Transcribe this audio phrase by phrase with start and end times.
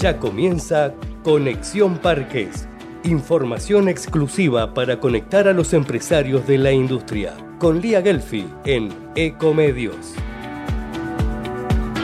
[0.00, 0.94] Ya comienza
[1.24, 2.68] Conexión Parques.
[3.02, 7.34] Información exclusiva para conectar a los empresarios de la industria.
[7.58, 10.14] Con Lía Gelfi en Ecomedios.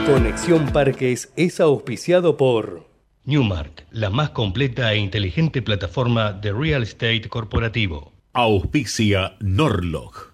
[0.06, 2.88] Conexión Parques es auspiciado por
[3.22, 8.12] Newmark, la más completa e inteligente plataforma de real estate corporativo.
[8.32, 10.33] Auspicia Norlog,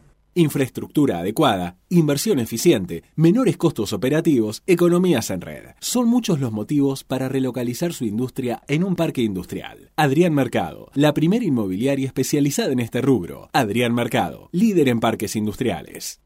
[0.33, 5.63] Infraestructura adecuada, inversión eficiente, menores costos operativos, economías en red.
[5.81, 9.91] Son muchos los motivos para relocalizar su industria en un parque industrial.
[9.97, 13.49] Adrián Mercado, la primera inmobiliaria especializada en este rubro.
[13.51, 16.21] Adrián Mercado, líder en parques industriales.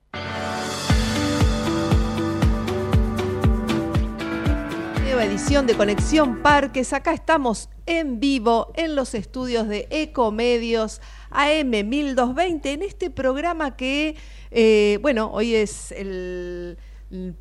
[5.01, 6.93] Nueva edición de Conexión Parques.
[6.93, 11.01] Acá estamos en vivo en los estudios de Ecomedios
[11.35, 14.15] AM 1220 en este programa que,
[14.51, 16.77] eh, bueno, hoy es el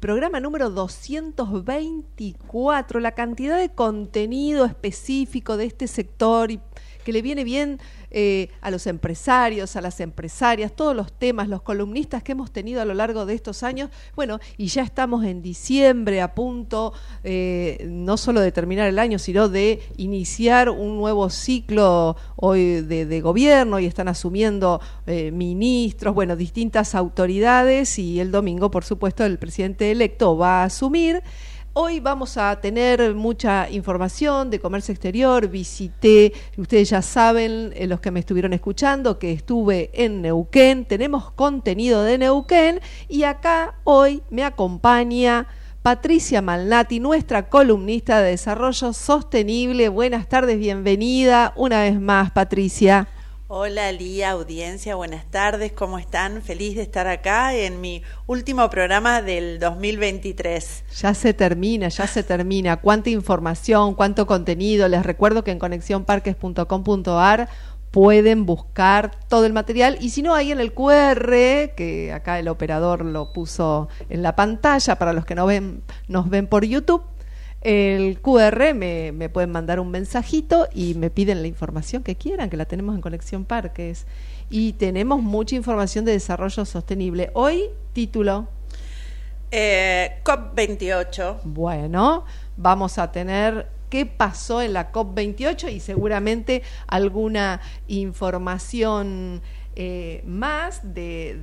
[0.01, 6.61] programa número 224, la cantidad de contenido específico de este sector y
[7.05, 7.79] que le viene bien
[8.17, 12.81] eh, a los empresarios, a las empresarias, todos los temas, los columnistas que hemos tenido
[12.81, 13.91] a lo largo de estos años.
[14.15, 16.93] Bueno, y ya estamos en diciembre a punto
[17.25, 23.21] eh, no solo de terminar el año, sino de iniciar un nuevo ciclo hoy de,
[23.21, 29.41] gobierno y están asumiendo eh, ministros, bueno, distintas autoridades y el domingo, por supuesto, el
[29.41, 31.21] presidente electo va a asumir.
[31.77, 35.49] Hoy vamos a tener mucha información de comercio exterior.
[35.49, 40.85] Visité, ustedes ya saben, eh, los que me estuvieron escuchando, que estuve en Neuquén.
[40.85, 45.49] Tenemos contenido de Neuquén y acá hoy me acompaña
[45.83, 49.89] Patricia Malnati, nuestra columnista de desarrollo sostenible.
[49.89, 53.09] Buenas tardes, bienvenida una vez más, Patricia.
[53.47, 56.41] Hola Lía, audiencia, buenas tardes, ¿cómo están?
[56.41, 60.85] Feliz de estar acá en mi último programa del 2023.
[60.97, 62.79] Ya se termina, ya se termina.
[62.79, 64.89] Cuánta información, cuánto contenido.
[64.89, 67.51] Les recuerdo que en conexionparques.com.ar
[67.91, 72.49] pueden buscar todo el material y si no, ahí en el QR, que acá el
[72.49, 77.03] operador lo puso en la pantalla para los que no ven, nos ven por YouTube,
[77.65, 82.51] el QR me, me, pueden mandar un mensajito y me piden la información que quieran,
[82.51, 84.07] que la tenemos en Conexión Parques.
[84.51, 87.31] Y tenemos mucha información de desarrollo sostenible.
[87.33, 88.49] Hoy, título.
[89.51, 91.39] Eh, COP28.
[91.45, 92.25] Bueno,
[92.57, 99.41] vamos a tener qué pasó en la COP28 y seguramente alguna información
[99.77, 101.37] eh, más este,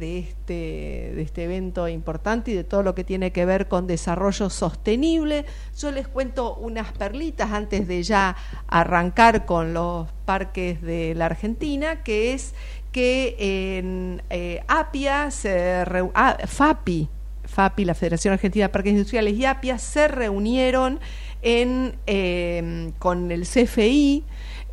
[1.15, 5.45] de este evento importante y de todo lo que tiene que ver con desarrollo sostenible.
[5.77, 8.35] Yo les cuento unas perlitas antes de ya
[8.67, 12.53] arrancar con los parques de la Argentina, que es
[12.91, 13.35] que
[13.77, 17.09] en eh, APIA, se ah, FAPI,
[17.43, 20.99] FAPI, la Federación Argentina de Parques Industriales y APIA, se reunieron
[21.41, 24.23] eh, con el CFI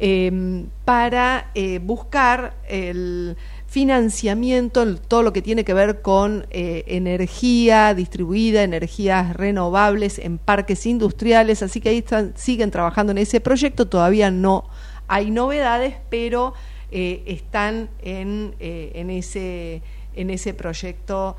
[0.00, 3.36] Em, para eh, buscar el
[3.66, 10.86] financiamiento, todo lo que tiene que ver con eh, energía distribuida, energías renovables en parques
[10.86, 14.68] industriales, así que ahí están, siguen trabajando en ese proyecto, todavía no
[15.08, 16.54] hay novedades, pero
[16.92, 19.82] eh, están en, en, ese,
[20.14, 21.36] en ese proyecto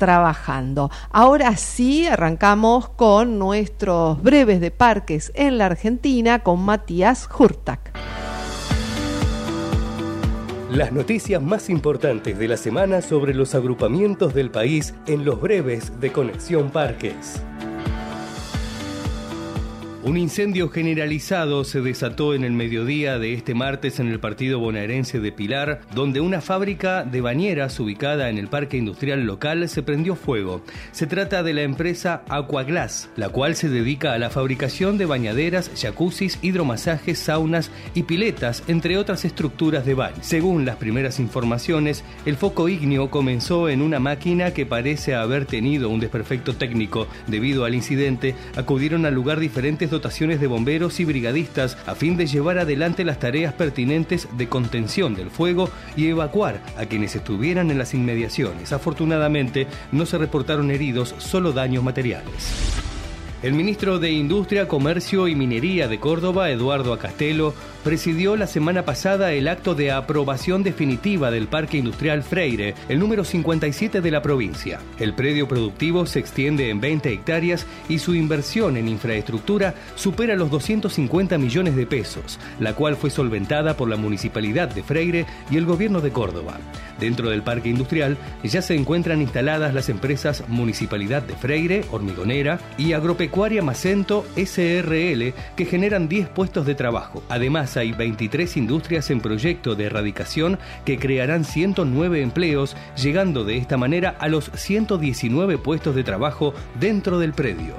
[0.00, 0.90] trabajando.
[1.10, 7.92] Ahora sí, arrancamos con nuestros breves de parques en la Argentina con Matías Hurtak.
[10.70, 16.00] Las noticias más importantes de la semana sobre los agrupamientos del país en los breves
[16.00, 17.42] de Conexión Parques.
[20.02, 25.20] Un incendio generalizado se desató en el mediodía de este martes en el partido bonaerense
[25.20, 30.16] de Pilar, donde una fábrica de bañeras ubicada en el parque industrial local se prendió
[30.16, 30.62] fuego.
[30.92, 35.70] Se trata de la empresa Aquaglass, la cual se dedica a la fabricación de bañaderas,
[35.76, 40.16] jacuzzis, hidromasajes, saunas y piletas, entre otras estructuras de baño.
[40.22, 45.90] Según las primeras informaciones, el foco ígneo comenzó en una máquina que parece haber tenido
[45.90, 47.06] un desperfecto técnico.
[47.26, 52.26] Debido al incidente, acudieron al lugar diferentes dotaciones de bomberos y brigadistas a fin de
[52.26, 57.78] llevar adelante las tareas pertinentes de contención del fuego y evacuar a quienes estuvieran en
[57.78, 58.72] las inmediaciones.
[58.72, 62.80] Afortunadamente no se reportaron heridos, solo daños materiales.
[63.42, 69.32] El ministro de Industria, Comercio y Minería de Córdoba, Eduardo Acastelo, presidió la semana pasada
[69.32, 74.80] el acto de aprobación definitiva del Parque Industrial Freire, el número 57 de la provincia.
[74.98, 80.50] El predio productivo se extiende en 20 hectáreas y su inversión en infraestructura supera los
[80.50, 85.64] 250 millones de pesos, la cual fue solventada por la Municipalidad de Freire y el
[85.64, 86.58] Gobierno de Córdoba.
[86.98, 92.92] Dentro del parque industrial ya se encuentran instaladas las empresas Municipalidad de Freire, Hormigonera y
[92.92, 97.22] Agropecuaria Macento SRL que generan 10 puestos de trabajo.
[97.28, 103.76] Además hay 23 industrias en proyecto de erradicación que crearán 109 empleos, llegando de esta
[103.76, 107.74] manera a los 119 puestos de trabajo dentro del predio.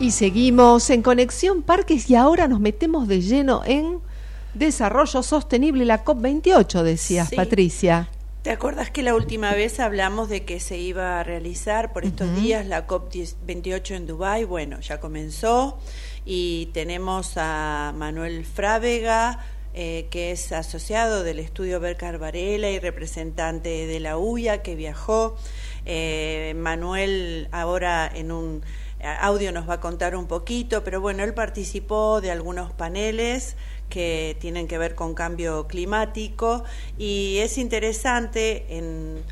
[0.00, 3.98] Y seguimos en Conexión Parques y ahora nos metemos de lleno en
[4.54, 8.08] Desarrollo Sostenible, la COP28, decías, Patricia.
[8.48, 12.34] ¿Te acuerdas que la última vez hablamos de que se iba a realizar por estos
[12.34, 14.44] días la COP28 en Dubái?
[14.44, 15.78] Bueno, ya comenzó
[16.24, 23.86] y tenemos a Manuel Frávega, eh, que es asociado del estudio Bercar Varela y representante
[23.86, 25.36] de la UIA, que viajó.
[25.84, 28.62] Eh, Manuel ahora en un
[29.20, 33.56] audio nos va a contar un poquito, pero bueno, él participó de algunos paneles
[33.88, 36.64] que tienen que ver con cambio climático
[36.98, 39.22] y es interesante en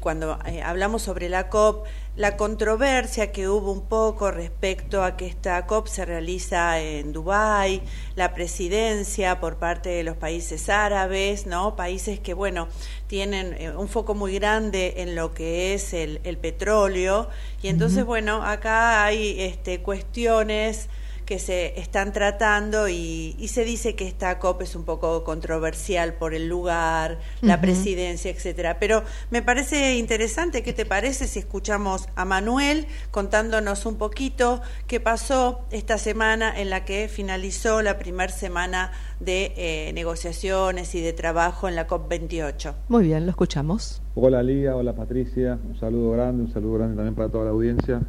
[0.00, 1.86] cuando eh, hablamos sobre la COP,
[2.16, 7.82] la controversia que hubo un poco respecto a que esta COP se realiza en Dubái,
[8.16, 11.76] la presidencia por parte de los países árabes, ¿no?
[11.76, 12.68] Países que, bueno,
[13.08, 17.28] tienen eh, un foco muy grande en lo que es el, petróleo.
[17.62, 20.88] Y entonces, bueno, acá hay este, cuestiones
[21.24, 26.34] que se están tratando y, se dice que esta COP es un poco controversial por
[26.34, 28.78] el lugar, la presidencia, etcétera.
[28.80, 34.98] Pero me parece interesante, ¿qué te parece si escuchamos a Manuel contándonos un poquito qué
[34.98, 41.12] pasó esta semana en la que finalizó la primera semana de eh, negociaciones y de
[41.12, 42.74] trabajo en la COP28?
[42.88, 44.02] Muy bien, lo escuchamos.
[44.16, 48.02] Hola Lía, hola Patricia, un saludo grande, un saludo grande también para toda la audiencia.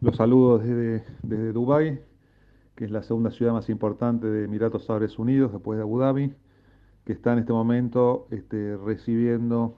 [0.00, 2.11] Los saludos desde, desde Dubái
[2.74, 6.34] que es la segunda ciudad más importante de Emiratos Árabes Unidos, después de Abu Dhabi,
[7.04, 9.76] que está en este momento este, recibiendo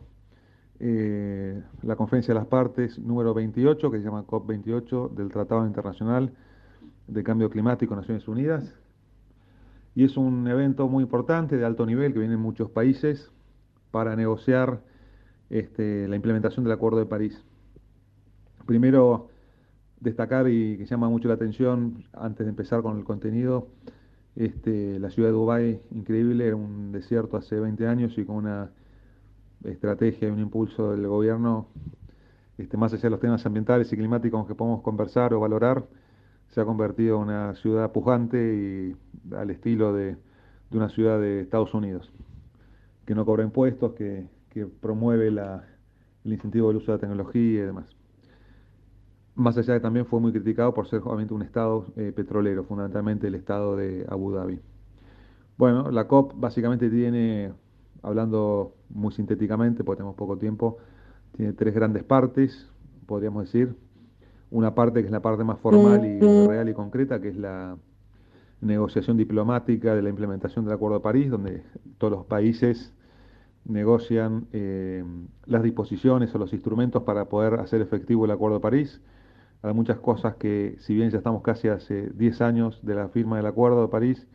[0.81, 6.32] eh, la conferencia de las partes número 28, que se llama COP28 del Tratado Internacional
[7.06, 8.75] de Cambio Climático Naciones Unidas.
[9.94, 13.31] Y es un evento muy importante, de alto nivel, que vienen muchos países
[13.90, 14.82] para negociar
[15.50, 17.44] este, la implementación del Acuerdo de París.
[18.67, 19.29] Primero,
[20.00, 23.69] destacar y que llama mucho la atención, antes de empezar con el contenido,
[24.37, 28.70] este, la ciudad de Dubái, increíble, era un desierto hace 20 años y con una
[29.64, 31.69] estrategia y un impulso del gobierno,
[32.58, 35.85] este, más allá de los temas ambientales y climáticos que podemos conversar o valorar,
[36.50, 38.94] se ha convertido en una ciudad pujante
[39.32, 40.17] y al estilo de,
[40.70, 42.12] una ciudad de Estados Unidos,
[43.06, 44.26] que no cobra impuestos, que,
[44.81, 47.97] promueve el incentivo del uso de la tecnología y demás
[49.35, 52.65] más allá de que también fue muy criticado por ser obviamente un estado eh, petrolero,
[52.65, 54.61] fundamentalmente el estado de Abu Dhabi.
[55.57, 57.53] Bueno, la COP básicamente tiene,
[58.03, 60.79] hablando muy sintéticamente, porque tenemos poco tiempo,
[61.37, 62.69] tiene tres grandes partes,
[63.07, 63.77] podríamos decir.
[64.50, 67.76] Una parte que es la parte más formal y real y concreta, que es la
[68.61, 71.64] negociación diplomática de la implementación del Acuerdo de París, donde
[71.99, 72.93] todos los países
[73.64, 75.03] negocian eh,
[75.47, 79.00] las disposiciones o los instrumentos para poder hacer efectivo el Acuerdo de París
[79.64, 83.38] hay muchas cosas que, si bien ya estamos casi hace 10 años de la firma
[83.38, 84.26] del Acuerdo de París,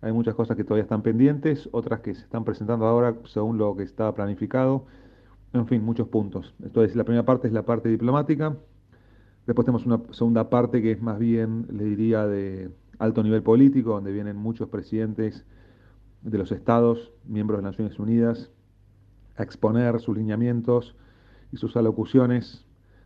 [0.00, 3.76] hay muchas cosas que todavía están pendientes, otras que se están presentando ahora según lo
[3.76, 4.86] que estaba planificado.
[5.52, 6.54] En fin, muchos puntos.
[6.62, 8.56] Entonces, la primera parte es la parte diplomática.
[9.46, 13.90] Después tenemos una segunda parte que es más bien, le diría, de alto nivel político,
[13.90, 15.44] donde vienen muchos presidentes
[16.22, 18.50] de los estados, miembros de las Naciones Unidas,
[19.36, 20.96] a exponer sus lineamientos
[21.52, 22.64] y sus alocuciones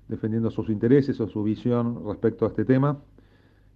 [0.09, 2.99] defendiendo sus intereses o su visión respecto a este tema.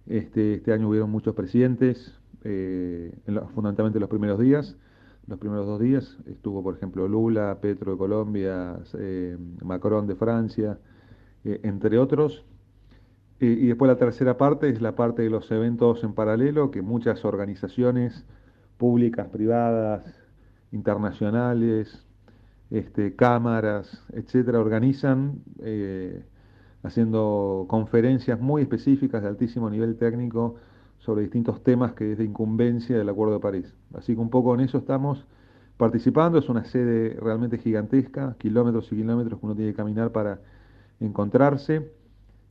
[0.07, 3.13] Este, este año hubieron muchos presidentes, eh,
[3.53, 4.77] fundamentalmente en los primeros días.
[5.27, 10.79] Los primeros dos días estuvo, por ejemplo, Lula, Petro de Colombia, eh, Macron de Francia,
[11.43, 12.45] eh, entre otros.
[13.43, 17.25] y después la tercera parte es la parte de los eventos en paralelo, que muchas
[17.25, 18.23] organizaciones
[18.77, 20.03] públicas, privadas,
[20.71, 22.05] internacionales,
[22.71, 26.23] este, cámaras, etcétera, organizan eh,
[26.83, 30.55] haciendo conferencias muy específicas de altísimo nivel técnico
[30.99, 33.75] sobre distintos temas que es de incumbencia del Acuerdo de París.
[33.93, 35.25] Así que un poco en eso estamos
[35.77, 36.37] participando.
[36.39, 40.39] Es una sede realmente gigantesca, kilómetros y kilómetros que uno tiene que caminar para
[40.99, 41.91] encontrarse.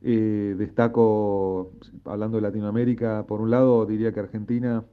[0.03, 1.71] Eh, destaco,
[2.05, 4.83] hablando de Latinoamérica, por un lado diría que Argentina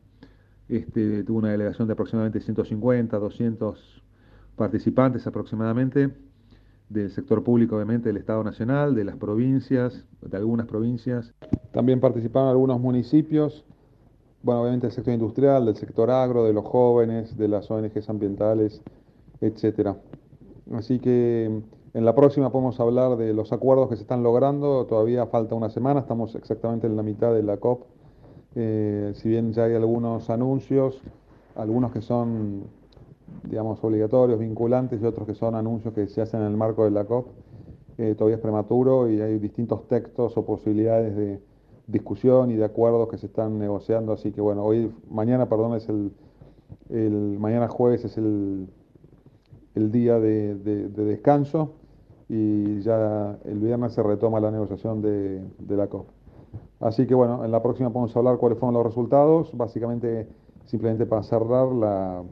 [0.68, 4.02] este, tuvo una delegación de aproximadamente 150, 200
[4.58, 6.10] participantes aproximadamente,
[6.90, 11.32] del sector público obviamente del Estado Nacional, de las provincias, de algunas provincias.
[11.72, 13.64] También participaron algunos municipios,
[14.42, 18.82] bueno, obviamente del sector industrial, del sector agro, de los jóvenes, de las ONGs ambientales,
[19.40, 19.96] etcétera.
[20.72, 21.62] Así que
[21.94, 24.86] en la próxima podemos hablar de los acuerdos que se están logrando.
[24.86, 27.84] Todavía falta una semana, estamos exactamente en la mitad de la COP.
[28.54, 31.00] Eh, si bien ya hay algunos anuncios,
[31.54, 32.64] algunos que son,
[33.44, 36.90] digamos, obligatorios, vinculantes y otros que son anuncios que se hacen en el marco de
[36.90, 37.28] la COP,
[37.98, 41.40] eh, todavía es prematuro y hay distintos textos o posibilidades de
[41.86, 44.12] discusión y de acuerdos que se están negociando.
[44.12, 46.12] Así que bueno, hoy, mañana, perdón, es el,
[46.90, 48.68] el mañana jueves es el
[49.78, 50.54] el día de,
[50.88, 51.70] descanso
[52.28, 56.08] y ya el viernes se retoma la negociación de, la COP.
[56.80, 59.56] Así que bueno, en la próxima podemos hablar cuáles fueron los resultados.
[59.56, 60.28] Básicamente,
[60.66, 62.22] simplemente para cerrar la,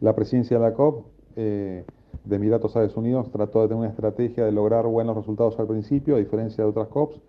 [0.00, 1.84] la presidencia de la COP eh,
[2.24, 6.16] de Emiratos Árabes Unidos trató de tener una estrategia de lograr buenos resultados al principio,
[6.16, 7.20] a diferencia de otras COPs.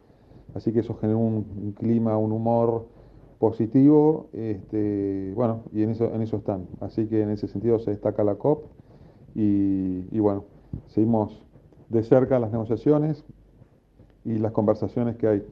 [0.55, 2.87] Así que eso generó un, clima, un humor
[3.37, 6.67] positivo, este, bueno, y en eso, están.
[6.81, 8.65] Así que en ese sentido se destaca la COP
[9.35, 10.45] y, bueno,
[10.87, 11.45] seguimos
[11.87, 13.23] de cerca las negociaciones
[14.25, 15.47] y las conversaciones que hay.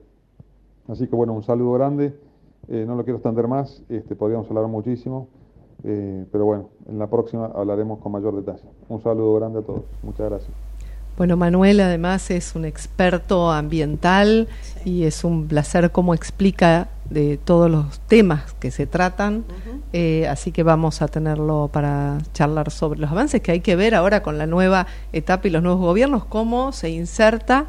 [0.87, 2.13] Así que bueno, un saludo grande.
[2.69, 5.29] Eh, no lo quiero extender más, este, podríamos hablar muchísimo,
[5.83, 8.63] eh, pero bueno, en la próxima hablaremos con mayor detalle.
[8.89, 9.83] Un saludo grande a todos.
[10.03, 10.51] Muchas gracias.
[11.17, 14.47] Bueno, Manuel además es un experto ambiental
[14.85, 19.45] y es un placer cómo explica de todos los temas que se tratan,
[19.93, 23.95] eh, así que vamos a tenerlo para charlar sobre los avances que hay que ver
[23.95, 27.67] ahora con la nueva etapa y los nuevos gobiernos, cómo se inserta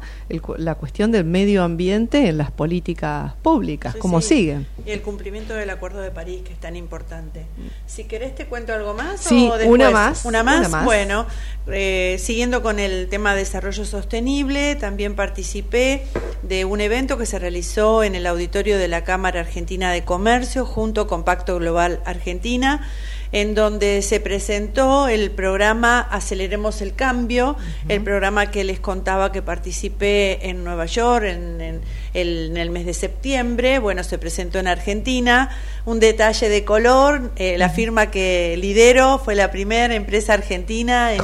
[0.57, 4.67] la cuestión del medio ambiente en las políticas públicas, cómo siguen.
[4.85, 7.45] Y el cumplimiento del Acuerdo de París, que es tan importante.
[7.85, 9.21] Si querés te cuento algo más.
[9.21, 10.25] Sí, una más.
[10.25, 11.25] Una más, bueno,
[11.67, 16.03] eh, siguiendo con el tema de desarrollo sostenible, también participé
[16.43, 20.65] de un evento que se realizó en el auditorio de la Cámara Argentina de Comercio
[20.65, 22.87] junto con Pacto Global Argentina,
[23.31, 27.55] en donde se presentó el programa Aceleremos el Cambio,
[27.87, 31.81] el programa que les contaba que participé en Nueva York en,
[32.13, 35.49] el, mes de septiembre, bueno, se presentó en Argentina.
[35.85, 41.21] Un detalle de color, eh, la firma que lidero fue la primera empresa argentina en,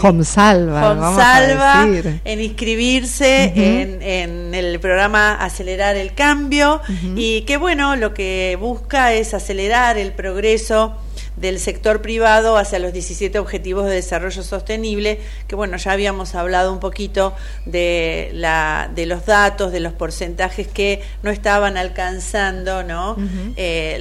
[1.16, 1.88] Salva
[2.24, 6.82] en inscribirse en, el programa Acelerar el Cambio.
[7.16, 10.96] Y que bueno, lo que busca es acelerar el progreso
[11.36, 16.72] del sector privado hacia los 17 Objetivos de Desarrollo Sostenible, que bueno, ya habíamos hablado
[16.72, 17.34] un poquito
[17.66, 23.18] de, la, de los datos, de los porcentajes que no estaban alcanzando, ¿no?
[23.56, 23.98] Eh,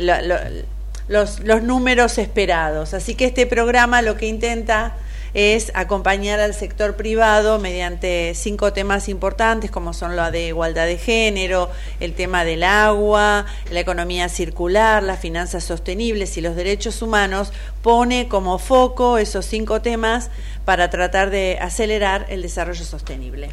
[1.08, 2.94] los, los números esperados.
[2.94, 4.94] Así que este programa lo que intenta
[5.34, 10.96] es acompañar al sector privado mediante cinco temas importantes como son la de igualdad de
[10.96, 17.52] género, el tema del agua, la economía circular, las finanzas sostenibles y los derechos humanos,
[17.82, 20.30] pone como foco esos cinco temas
[20.64, 23.50] para tratar de acelerar el desarrollo sostenible.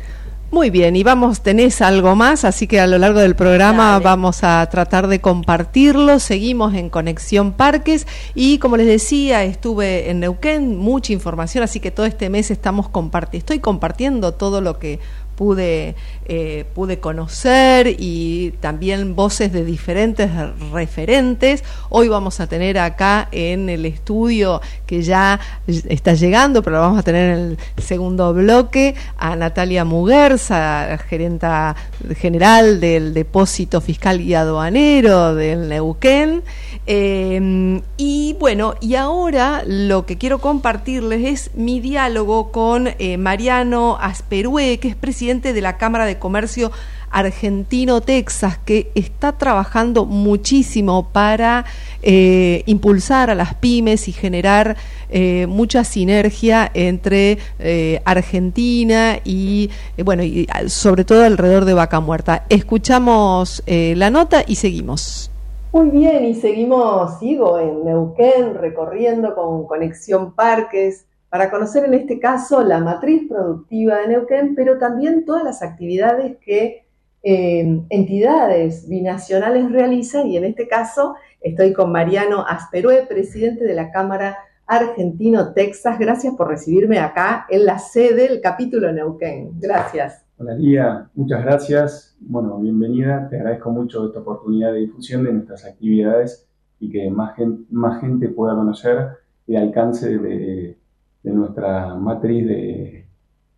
[0.53, 4.43] Muy bien, y vamos, tenés algo más, así que a lo largo del programa vamos
[4.43, 6.19] a tratar de compartirlo.
[6.19, 8.05] Seguimos en Conexión Parques
[8.35, 12.89] y como les decía, estuve en Neuquén, mucha información, así que todo este mes estamos
[12.89, 14.99] compartiendo, estoy compartiendo todo lo que
[15.41, 15.95] pude,
[16.25, 20.29] eh, pude conocer y también voces de diferentes
[20.71, 21.63] referentes.
[21.89, 26.99] Hoy vamos a tener acá en el estudio que ya está llegando, pero lo vamos
[26.99, 31.75] a tener en el segundo bloque, a Natalia Muguerza, gerenta
[32.15, 36.43] general del Depósito Fiscal y Aduanero del Neuquén.
[36.85, 43.97] Eh, y bueno, y ahora lo que quiero compartirles es mi diálogo con eh, Mariano
[44.01, 44.95] Asperue, que es
[45.39, 46.71] de la Cámara de Comercio
[47.09, 51.65] argentino-Texas, que está trabajando muchísimo para
[52.01, 54.75] eh, impulsar a las pymes y generar
[55.09, 59.69] eh, mucha sinergia entre eh, Argentina y,
[60.03, 62.45] bueno, y sobre todo alrededor de Vaca Muerta.
[62.49, 65.31] Escuchamos la nota y seguimos.
[65.71, 72.19] Muy bien, y seguimos, sigo en Neuquén recorriendo con Conexión Parques para conocer en este
[72.19, 76.85] caso la matriz productiva de Neuquén, pero también todas las actividades que
[77.23, 83.91] eh, entidades binacionales realizan y en este caso estoy con Mariano Asperue, presidente de la
[83.91, 85.97] Cámara Argentino Texas.
[85.97, 89.51] Gracias por recibirme acá en la sede del capítulo Neuquén.
[89.57, 90.25] Gracias.
[90.37, 92.17] Hola Lía, muchas gracias.
[92.19, 93.29] Bueno, bienvenida.
[93.29, 96.45] Te agradezco mucho esta oportunidad de difusión de nuestras actividades
[96.81, 99.11] y que más gente, más gente pueda conocer
[99.47, 100.80] el alcance de,
[101.23, 103.07] nuestra matriz de,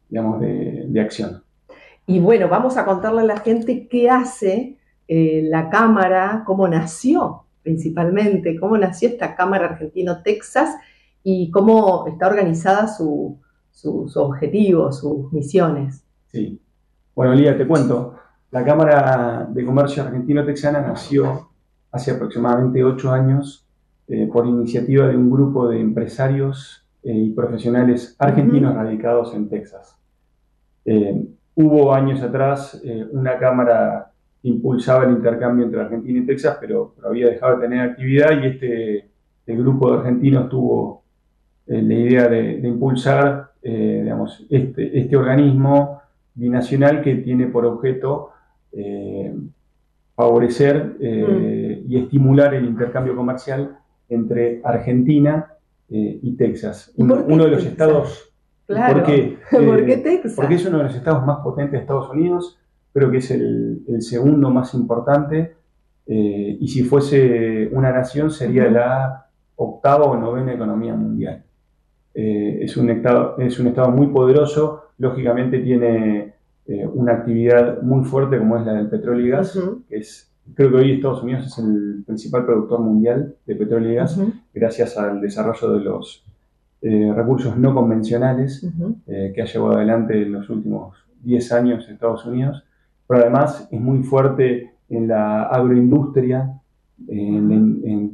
[0.09, 1.43] digamos, de, acción.
[2.05, 4.77] Y bueno, vamos a contarle a la gente qué hace
[5.07, 10.75] eh, la Cámara, cómo nació principalmente, cómo nació esta Cámara Argentino-Texas
[11.23, 13.39] y cómo está organizada su,
[13.71, 16.03] sus objetivos, sus misiones.
[16.27, 16.59] Sí.
[17.15, 18.15] Bueno, Lía, te cuento.
[18.51, 21.49] La Cámara de Comercio Argentino-Texana nació
[21.91, 23.65] hace aproximadamente ocho años
[24.07, 29.99] eh, por iniciativa de un grupo de empresarios y profesionales argentinos radicados en Texas.
[30.85, 32.81] Eh, hubo años atrás
[33.11, 37.79] una Cámara que impulsaba el intercambio entre Argentina y Texas, pero, había dejado de tener
[37.81, 39.09] actividad y este
[39.47, 41.03] grupo de argentinos tuvo
[41.67, 46.01] la idea de, impulsar digamos, este, este organismo
[46.33, 48.31] binacional que tiene por objeto
[50.15, 51.91] favorecer eh, mm.
[51.91, 53.77] y estimular el intercambio comercial
[54.09, 55.52] entre Argentina
[55.93, 56.91] eh, y Texas.
[56.97, 58.31] uno de los estados...
[58.65, 58.93] Claro.
[58.95, 60.33] Porque, ¿Por qué Texas?
[60.35, 62.57] Porque es uno de los estados más potentes de Estados Unidos,
[62.93, 65.55] creo que es el, segundo más importante,
[66.07, 71.43] eh, y si fuese una nación sería la octava o novena economía mundial.
[72.13, 76.33] es, un estado, es un estado muy poderoso, lógicamente tiene
[76.65, 79.59] eh, una actividad muy fuerte como es la del petróleo y gas,
[79.89, 83.95] que es, creo que hoy Estados Unidos es el principal productor mundial de petróleo y
[83.95, 84.19] gas,
[84.53, 86.23] gracias al desarrollo de los
[86.81, 88.67] eh, recursos no convencionales
[89.07, 92.63] eh, que ha llevado adelante en los últimos 10 años en Estados Unidos,
[93.07, 96.59] pero además es muy fuerte en la agroindustria,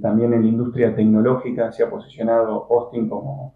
[0.02, 3.56] también en la industria tecnológica, se ha posicionado Austin como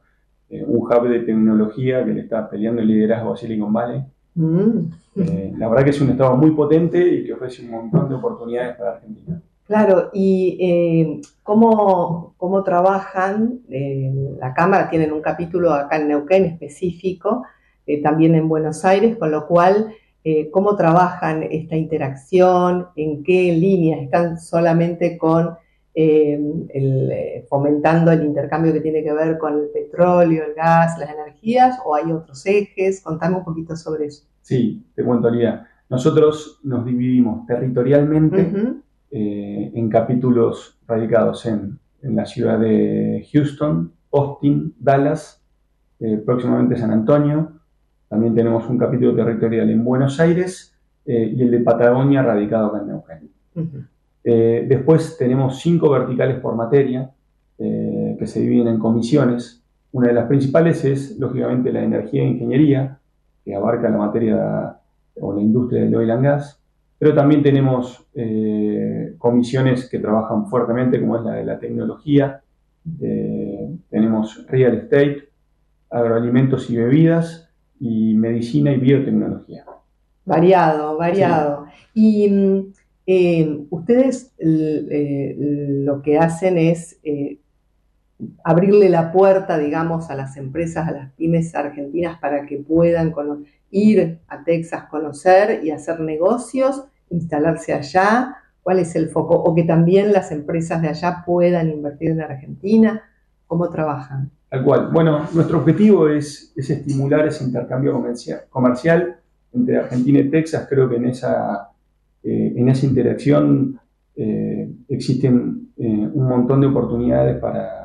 [0.50, 4.04] un hub de tecnología que le está peleando el liderazgo a Silicon Valley.
[4.36, 4.92] Mm.
[5.16, 8.16] Eh, la verdad que es un estado muy potente y que ofrece un montón de
[8.16, 9.42] oportunidades para Argentina.
[9.66, 13.62] Claro, y eh, ¿cómo, ¿cómo, trabajan?
[14.40, 17.44] la Cámara tienen un capítulo acá en Neuquén específico,
[17.88, 19.94] eh, también en Buenos Aires, con lo cual,
[20.52, 22.88] ¿cómo trabajan esta interacción?
[22.96, 24.02] ¿En qué línea?
[24.02, 25.58] ¿Están solamente con
[25.94, 31.80] el, fomentando el intercambio que tiene que ver con el petróleo, el gas, las energías,
[31.86, 33.02] o hay otros ejes?
[33.02, 34.26] Contame un poquito sobre eso.
[34.42, 35.68] Sí, te cuento, Lía.
[35.90, 38.52] Nosotros nos dividimos territorialmente
[39.12, 45.42] eh, en capítulos radicados en, la ciudad de Houston, Austin, Dallas,
[46.02, 47.54] eh, próximamente San Antonio.
[48.10, 50.76] También tenemos un capítulo territorial en Buenos Aires
[51.06, 53.88] eh, y el de Patagonia radicado acá en Neuquén.
[54.24, 57.12] Después tenemos cinco verticales por materia
[57.58, 59.62] que se dividen en comisiones.
[59.92, 63.00] Una de las principales es, lógicamente, la energía e ingeniería,
[63.44, 64.78] que abarca la materia
[65.20, 66.64] o la industria del oil and gas,
[66.98, 72.42] pero también tenemos eh, comisiones que trabajan fuertemente, como es la de la tecnología,
[73.02, 75.30] eh, tenemos real estate,
[75.90, 79.66] agroalimentos y bebidas, y medicina y biotecnología.
[80.26, 81.66] Variado, variado.
[81.94, 82.74] Y mm,
[83.06, 87.00] eh, ustedes lo que hacen es
[88.44, 93.14] abrirle la puerta, digamos, a las empresas, a las pymes argentinas para que puedan
[93.72, 98.38] ir a Texas, conocer y hacer negocios, instalarse allá?
[98.62, 99.36] ¿Cuál es el foco?
[99.36, 103.04] O que también las empresas de allá puedan invertir en Argentina.
[103.48, 104.32] ¿Cómo trabajan?
[104.50, 104.90] Tal cual.
[104.92, 107.94] Bueno, nuestro objetivo es, estimular ese intercambio
[108.50, 109.18] comercial,
[109.52, 110.66] entre Argentina y Texas.
[110.70, 111.72] Creo que en esa,
[112.24, 113.80] eh, en esa interacción
[114.16, 117.84] eh, existen eh, un montón de oportunidades para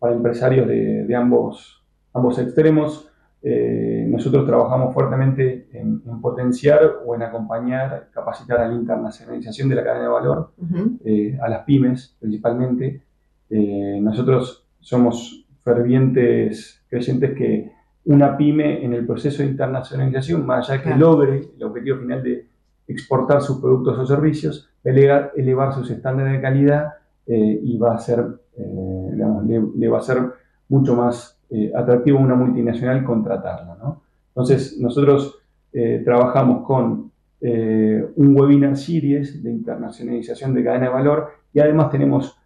[0.00, 3.06] para empresarios de, ambos, ambos extremos.
[3.42, 9.84] Eh, nosotros trabajamos fuertemente en, potenciar o en acompañar, capacitar a la internacionalización de la
[9.84, 10.52] cadena de valor,
[11.04, 13.02] eh, a las pymes principalmente.
[14.00, 17.72] Nosotros somos fervientes creyentes que
[18.04, 22.46] una pyme en el proceso de internacionalización, más allá que logre el objetivo final de
[22.90, 26.94] exportar sus productos o servicios, elevar, elevar sus estándares de calidad
[27.26, 28.26] y va a ser
[28.60, 29.10] eh,
[29.76, 30.18] le, va a ser
[30.68, 33.76] mucho más eh, atractivo a una multinacional contratarla.
[34.28, 35.38] Entonces, nosotros
[35.72, 37.10] eh, trabajamos con
[37.42, 42.36] un webinar series de internacionalización de cadena de valor y además tenemos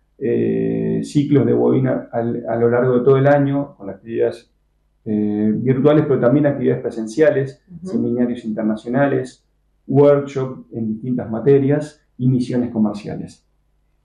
[1.03, 4.53] ciclos de webinar a lo largo de todo el año con actividades
[5.05, 9.44] virtuales, pero también actividades presenciales, seminarios internacionales,
[9.87, 13.45] workshops en distintas materias y misiones comerciales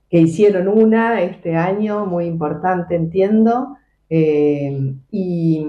[0.09, 3.77] que hicieron una este año muy importante, entiendo,
[4.09, 5.67] eh, y,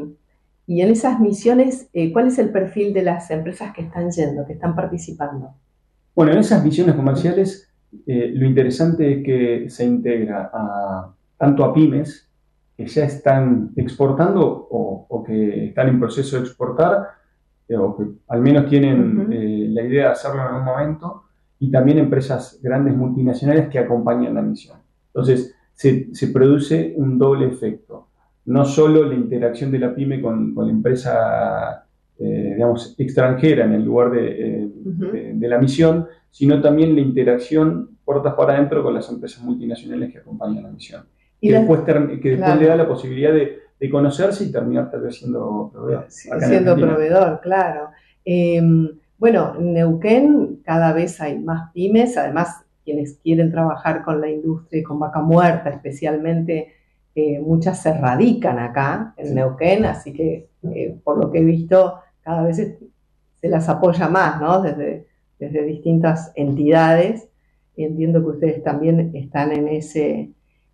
[0.67, 4.47] y en esas misiones, eh, ¿cuál es el perfil de las empresas que están yendo,
[4.47, 5.55] que están participando?
[6.15, 7.71] Bueno, en esas misiones comerciales,
[8.07, 12.29] eh, lo interesante es que se integra a, tanto a pymes
[12.77, 17.09] que ya están exportando o, que están en proceso de exportar,
[17.77, 19.29] o que al menos tienen
[19.75, 21.25] la idea de hacerlo en algún momento,
[21.59, 24.79] y también empresas grandes multinacionales que acompañan la misión.
[25.09, 28.11] Entonces, se, se produce un doble efecto
[28.51, 31.87] no solo la interacción de la pyme con, la empresa,
[32.19, 38.35] eh, digamos, extranjera en el lugar eh, de, la misión, sino también la interacción puertas
[38.35, 41.05] para adentro con las empresas multinacionales que acompañan la misión.
[41.41, 45.17] Y que, después, que después le da la posibilidad de, conocerse y terminar tal vez
[45.17, 46.07] siendo proveedor.
[46.09, 47.91] siendo proveedor, claro.
[48.25, 54.29] Em, bueno, en Neuquén cada vez hay más pymes, además quienes quieren trabajar con la
[54.29, 56.75] industria y con vaca muerta especialmente
[57.43, 62.43] muchas se radican acá en Neuquén, así que eh, por lo que he visto cada
[62.43, 62.79] vez se,
[63.43, 64.61] las apoya más, ¿no?
[64.63, 65.07] Desde,
[65.39, 67.29] desde distintas entidades.
[67.77, 70.31] Entiendo que ustedes también están en ese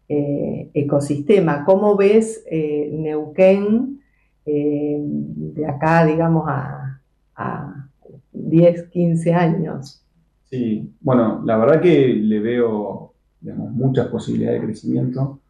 [0.09, 1.64] eh, ecosistema.
[1.64, 4.01] ¿Cómo ves eh, Neuquén
[4.45, 7.01] de acá, digamos, a,
[7.35, 7.88] a
[8.33, 10.07] 10, 15 años?
[10.45, 15.40] Sí, bueno, la verdad que le veo muchas posibilidades de crecimiento.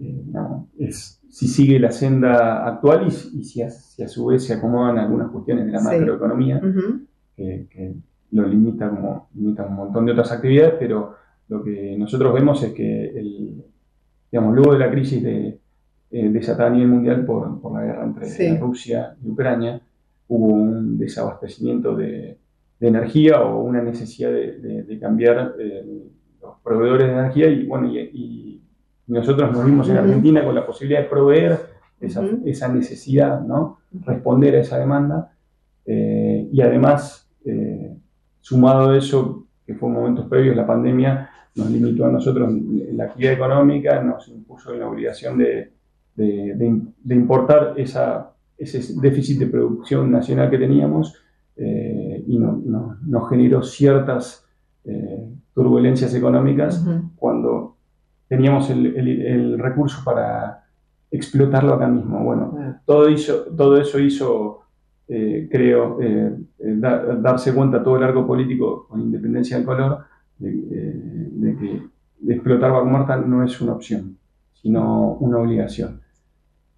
[0.00, 0.24] Eh,
[0.78, 5.66] es, si sigue la senda actual y, si, a, su vez se acomodan algunas cuestiones
[5.66, 6.60] de la macroeconomía,
[7.36, 7.94] que,
[8.32, 11.14] lo limita como limita un montón de otras actividades, pero
[11.48, 13.64] lo que nosotros vemos es que el,
[14.30, 15.58] digamos, luego de la crisis de,
[16.10, 19.80] eh, desatada a nivel mundial por, por la guerra entre Rusia y Ucrania,
[20.28, 22.38] hubo un desabastecimiento de,
[22.82, 25.84] energía o una necesidad de, cambiar eh,
[26.40, 28.62] los proveedores de energía y bueno y
[29.06, 31.58] nosotros nos vimos en Argentina con la posibilidad de proveer
[32.00, 33.78] esa, necesidad, ¿no?
[33.92, 35.32] Responder a esa demanda.
[35.84, 37.96] Eh, y además, eh,
[38.40, 42.52] sumado a eso, que fue momentos previos, la pandemia nos limitó a nosotros
[42.92, 45.72] la actividad económica, nos impuso la obligación de,
[47.08, 51.14] importar esa, ese déficit de producción nacional que teníamos
[51.56, 54.46] eh, y nos generó ciertas
[55.54, 56.84] turbulencias económicas
[57.16, 57.76] cuando
[58.30, 60.64] teníamos el, recurso para
[61.10, 62.22] explotarlo acá mismo.
[62.22, 63.08] Bueno, todo,
[63.56, 64.60] todo eso hizo,
[65.08, 69.98] eh, creo, eh, eh, darse cuenta todo el arco político con independencia del color
[70.40, 74.18] de, que explotar Vaca Muerta no es una opción,
[74.52, 76.00] sino una obligación.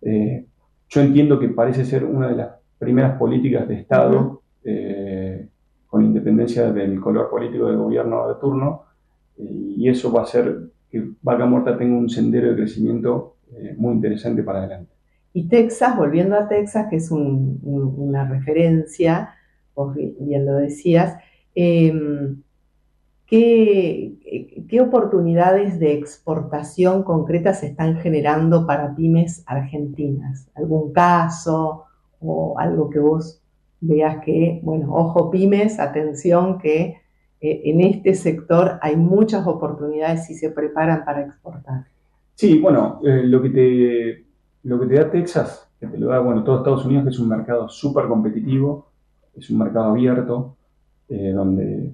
[0.02, 4.42] yo entiendo que parece ser una de las primeras políticas de Estado,
[5.86, 8.84] con independencia del color político del gobierno de turno,
[9.36, 13.94] y eso va a ser que Vaca Muerta tenga un sendero de crecimiento eh, muy
[13.94, 14.92] interesante para adelante.
[15.32, 19.30] Y Texas, volviendo a Texas, que es una referencia,
[19.74, 21.16] vos bien lo decías,
[21.54, 22.42] em,
[23.32, 30.50] ¿qué, ¿qué, oportunidades de exportación concretas se están generando para pymes argentinas?
[30.54, 31.84] ¿Algún caso
[32.20, 33.40] o algo que vos
[33.80, 36.98] veas que, bueno, ojo pymes, atención, que
[37.40, 41.86] eh, en este sector hay muchas oportunidades si se preparan para exportar.
[42.34, 44.24] Sí, bueno, eh, lo, que te,
[44.64, 47.18] lo que te da Texas, que te lo da, bueno, todo Estados Unidos, que es
[47.18, 48.88] un mercado súper competitivo,
[49.34, 50.54] es un mercado abierto,
[51.08, 51.92] eh, donde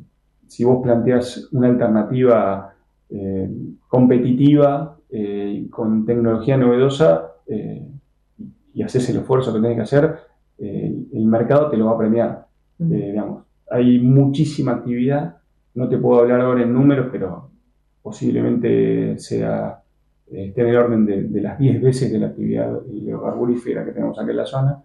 [0.49, 2.75] si vos planteas una alternativa
[3.89, 4.99] competitiva
[5.71, 7.33] con tecnología novedosa
[8.75, 10.19] y haces el esfuerzo que tenés que hacer,
[10.59, 12.47] el mercado te lo va a premiar.
[12.79, 15.39] digamos, hay muchísima actividad
[15.79, 17.51] no te puedo hablar ahora en números, pero
[18.03, 19.81] posiblemente sea
[20.27, 24.19] eh, esté en el orden de, las 10 veces de la actividad hidrocarburífera que tenemos
[24.19, 24.83] aquí en la zona.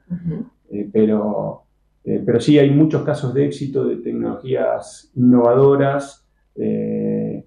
[0.69, 1.62] Eh, pero,
[2.03, 7.45] eh, pero sí hay muchos casos de éxito de tecnologías innovadoras, de,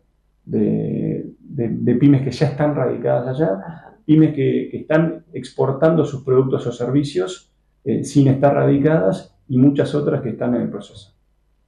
[2.01, 3.61] pymes que ya están radicadas allá,
[4.05, 7.53] pymes que, están exportando sus productos o servicios
[8.03, 11.15] sin estar radicadas y muchas otras que están en el proceso.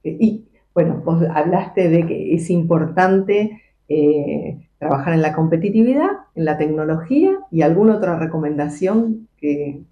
[0.03, 6.57] Y bueno, vos hablaste de que es importante eh, trabajar en la competitividad, en la
[6.57, 9.83] tecnología y alguna otra recomendación que,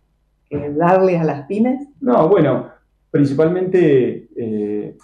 [0.77, 1.89] darle a las pymes.
[1.99, 2.67] No, bueno,
[3.11, 4.97] principalmente, eh,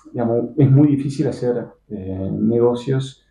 [0.57, 3.25] es muy difícil hacer eh, negocios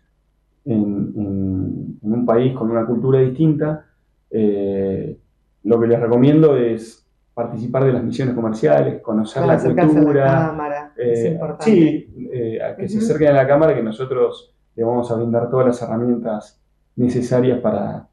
[0.65, 3.85] en, un país con una cultura distinta.
[4.31, 10.23] lo que les recomiendo es participar de las misiones comerciales, conocer la cultura.
[10.23, 13.83] A la cámara, es eh, Sí, eh, a que se acerquen a la cámara, que
[13.83, 16.61] nosotros le vamos a brindar todas las herramientas
[16.95, 18.07] necesarias para,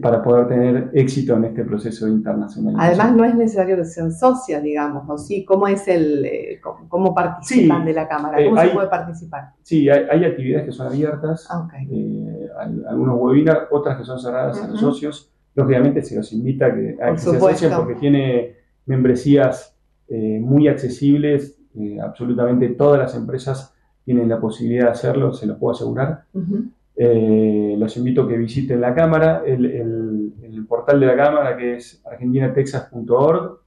[0.00, 2.80] para poder tener éxito en este proceso de internacionalización.
[2.80, 5.44] Además, no es necesario que sean socios, digamos, ¿o sí?
[5.44, 8.38] ¿Cómo es el, eh, cómo, participan de la Cámara?
[8.42, 9.50] ¿Cómo se puede participar?
[9.62, 12.48] Sí, hay, actividades que son abiertas, ah, eh,
[12.88, 15.30] algunos webinars, otras que son cerradas a los socios.
[15.54, 19.76] Lógicamente se los invita a que, a que se asocien porque tiene membresías
[20.08, 21.58] eh, muy accesibles,
[22.02, 23.74] absolutamente todas las empresas
[24.06, 26.24] tienen la posibilidad de hacerlo, se lo puedo asegurar.
[26.96, 30.32] Eh, los invito a que visiten la Cámara, el,
[30.66, 33.60] portal de la Cámara que es argentinatexas.org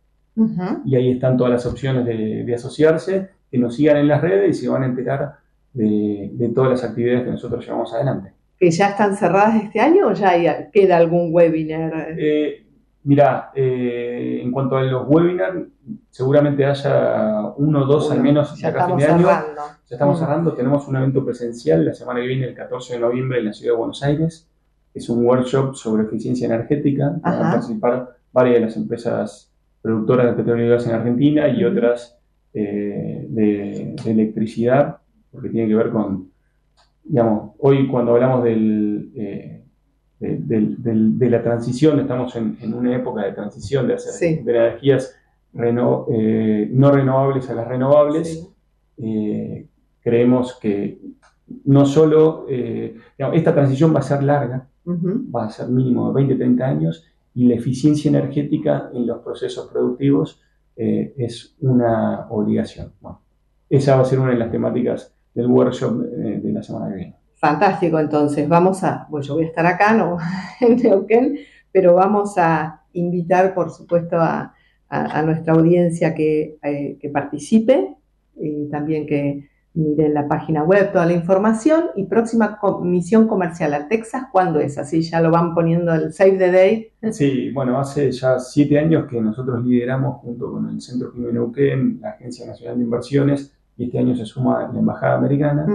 [0.85, 4.61] y ahí están todas las opciones de, asociarse, que nos sigan en las redes y
[4.61, 5.35] se van a enterar
[5.73, 8.33] de, todas las actividades que nosotros llevamos adelante.
[8.57, 12.15] ¿Que ya están cerradas este año o ya queda algún webinar?
[12.17, 12.65] Eh,
[13.03, 15.67] Mira, eh, en cuanto a los webinars,
[16.09, 19.25] seguramente haya uno o dos al menos ya fin de año.
[19.25, 20.53] Ya estamos cerrando.
[20.53, 23.73] Tenemos un evento presencial la semana que viene, el 14 de noviembre, en la ciudad
[23.73, 24.49] de Buenos Aires.
[24.93, 27.15] Es un workshop sobre eficiencia energética.
[27.21, 31.63] Van a participar varias de las empresas productoras de petróleo y gas en Argentina y
[31.63, 32.19] otras
[32.53, 34.97] eh, de, electricidad,
[35.31, 36.31] porque tiene que ver con,
[37.03, 39.11] digamos, hoy cuando hablamos del...
[39.15, 39.55] Eh,
[40.19, 45.15] de, la transición, estamos en, una época de transición de, hacer, de energías
[45.53, 48.47] eh, no renovables a las renovables.
[48.97, 49.67] Eh,
[50.01, 50.99] creemos que
[51.65, 56.35] no solo, eh, esta transición va a ser larga, va a ser mínimo de 20,
[56.35, 60.41] 30 años, y la eficiencia energética en los procesos productivos
[60.75, 62.93] es una obligación.
[63.69, 67.18] esa va a ser una de las temáticas del workshop de la semana que viene.
[67.39, 70.17] Fantástico, entonces vamos a, bueno, yo voy a estar acá, no
[70.59, 71.37] en Neuquén,
[71.71, 74.53] pero vamos a invitar, por supuesto, a,
[75.23, 77.95] nuestra audiencia que, eh, que, participe
[78.35, 83.87] y también que mire la página web toda la información y próxima misión comercial a
[83.87, 84.79] Texas, ¿cuándo es?
[84.79, 86.91] Así ya lo van poniendo el Save the Day.
[87.11, 91.99] Sí, bueno, hace ya siete años que nosotros lideramos junto con el Centro Pyme Neuquén,
[92.01, 95.67] la Agencia Nacional de Inversiones, y este año se suma la Embajada Americana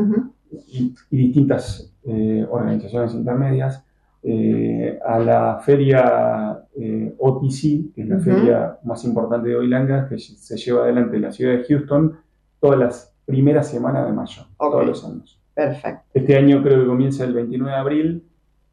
[0.68, 3.84] y, distintas eh, organizaciones intermedias
[4.22, 10.18] eh, a la feria eh, OTC, que es la feria más importante de Oilanga, que
[10.18, 12.16] se lleva adelante en la ciudad de Houston
[12.58, 15.38] todas las primeras semanas de mayo, todos los años.
[15.52, 16.02] Perfecto.
[16.14, 18.24] Este año creo que comienza el 29 de abril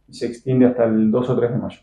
[0.07, 1.81] y se extiende hasta el 2 o 3 de mayo.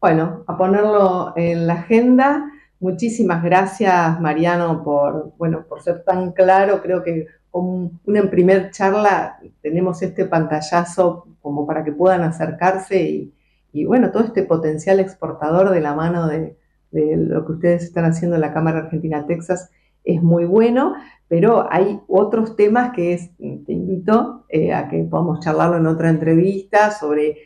[0.00, 2.51] Bueno, a ponerlo en la agenda.
[2.82, 6.82] Muchísimas gracias, Mariano, por, bueno, por ser tan claro.
[6.82, 13.30] Creo que una en primer charla tenemos este pantallazo como para que puedan acercarse
[13.72, 16.56] y, bueno, todo este potencial exportador de la mano de,
[16.90, 19.70] lo que ustedes están haciendo en la Cámara Argentina Texas
[20.02, 20.96] es muy bueno,
[21.28, 26.10] pero hay otros temas que es, te invito eh, a que podamos charlarlo en otra
[26.10, 27.36] entrevista sobre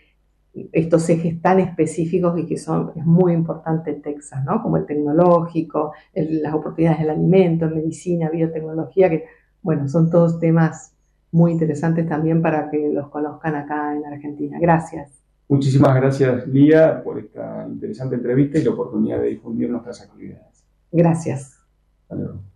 [0.72, 4.62] estos ejes tan específicos y que son, es muy importante en Texas, ¿no?
[4.62, 9.24] Como el tecnológico, las oportunidades del alimento, medicina, biotecnología, que
[9.62, 10.94] bueno, son todos temas
[11.32, 14.58] muy interesantes también para que los conozcan acá en Argentina.
[14.60, 15.22] Gracias.
[15.48, 20.64] Muchísimas gracias, Lía, por esta interesante entrevista y la oportunidad de difundir nuestras actividades.
[20.90, 21.60] Gracias.
[22.08, 22.55] Vamos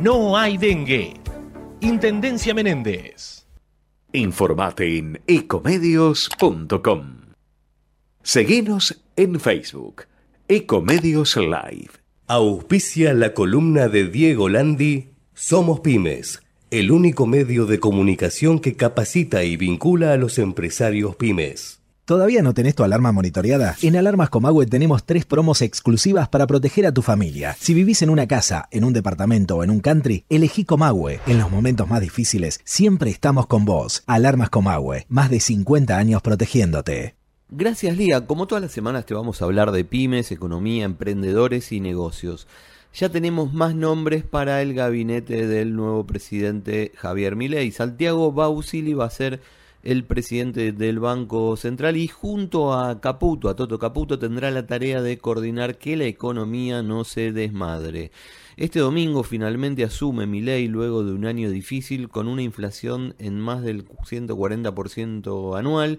[0.00, 1.14] no hay dengue.
[1.80, 3.46] Intendencia Menéndez.
[4.12, 7.22] Informate en ecomedios.com.
[8.22, 10.04] Seguinos en Facebook.
[10.48, 11.90] Ecomedios Live.
[12.28, 15.10] Auspicia la columna de Diego Landi.
[15.34, 21.81] Somos Pymes, el único medio de comunicación que capacita y vincula a los empresarios pymes.
[22.12, 23.74] ¿Todavía no tenés tu alarma monitoreada?
[23.80, 27.56] En Alarmas Comahue tenemos tres promos exclusivas para proteger a tu familia.
[27.58, 31.20] Si vivís en una casa, en un departamento o en un country, elegí Comahue.
[31.26, 34.02] En los momentos más difíciles, siempre estamos con vos.
[34.06, 37.14] Alarmas Comahue, más de 50 años protegiéndote.
[37.48, 41.80] Gracias Lía, como todas las semanas te vamos a hablar de pymes, economía, emprendedores y
[41.80, 42.46] negocios.
[42.92, 47.70] Ya tenemos más nombres para el gabinete del nuevo presidente Javier Milei.
[47.70, 49.40] Santiago Bausili va a ser
[49.82, 55.02] el presidente del Banco Central y junto a Caputo, a Toto Caputo, tendrá la tarea
[55.02, 58.12] de coordinar que la economía no se desmadre.
[58.56, 63.62] Este domingo finalmente asume Milei luego de un año difícil con una inflación en más
[63.62, 65.98] del 140% anual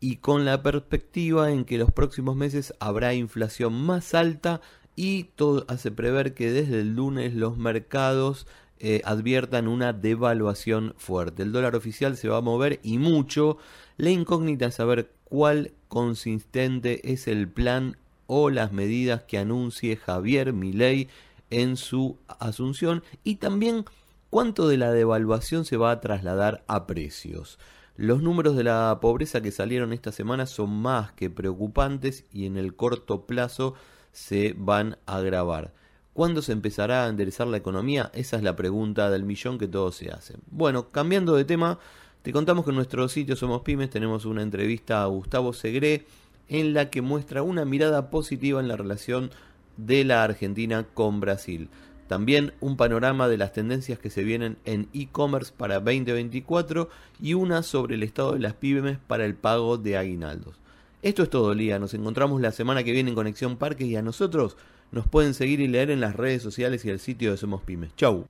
[0.00, 4.60] y con la perspectiva en que los próximos meses habrá inflación más alta
[4.96, 8.46] y todo hace prever que desde el lunes los mercados
[8.80, 11.42] eh, adviertan una devaluación fuerte.
[11.42, 13.58] El dólar oficial se va a mover y mucho.
[13.96, 20.52] La incógnita es saber cuál consistente es el plan o las medidas que anuncie Javier
[20.52, 21.08] Milei
[21.50, 23.84] en su asunción y también
[24.30, 27.58] cuánto de la devaluación se va a trasladar a precios.
[27.96, 32.56] Los números de la pobreza que salieron esta semana son más que preocupantes y en
[32.56, 33.74] el corto plazo
[34.10, 35.72] se van a agravar.
[36.14, 38.12] ¿Cuándo se empezará a enderezar la economía?
[38.14, 40.36] Esa es la pregunta del millón que todos se hacen.
[40.48, 41.80] Bueno, cambiando de tema,
[42.22, 46.06] te contamos que en nuestro sitio Somos Pymes tenemos una entrevista a Gustavo Segré
[46.48, 49.32] en la que muestra una mirada positiva en la relación
[49.76, 51.68] de la Argentina con Brasil.
[52.06, 57.64] También un panorama de las tendencias que se vienen en e-commerce para 2024 y una
[57.64, 60.60] sobre el estado de las pymes para el pago de aguinaldos.
[61.02, 61.80] Esto es todo, Lía.
[61.80, 64.56] Nos encontramos la semana que viene en Conexión Parque y a nosotros
[64.94, 67.90] nos pueden seguir y leer en las redes sociales y el sitio de Somos Pymes.
[67.96, 68.26] Chau.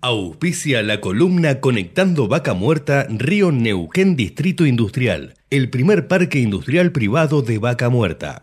[0.00, 7.42] Auspicia la columna Conectando Vaca Muerta Río Neuquén Distrito Industrial, el primer parque industrial privado
[7.42, 8.42] de Vaca Muerta.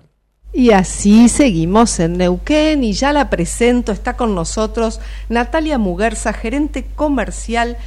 [0.54, 6.86] Y así seguimos en Neuquén y ya la presento, está con nosotros Natalia Muguerza, gerente
[6.96, 7.78] comercial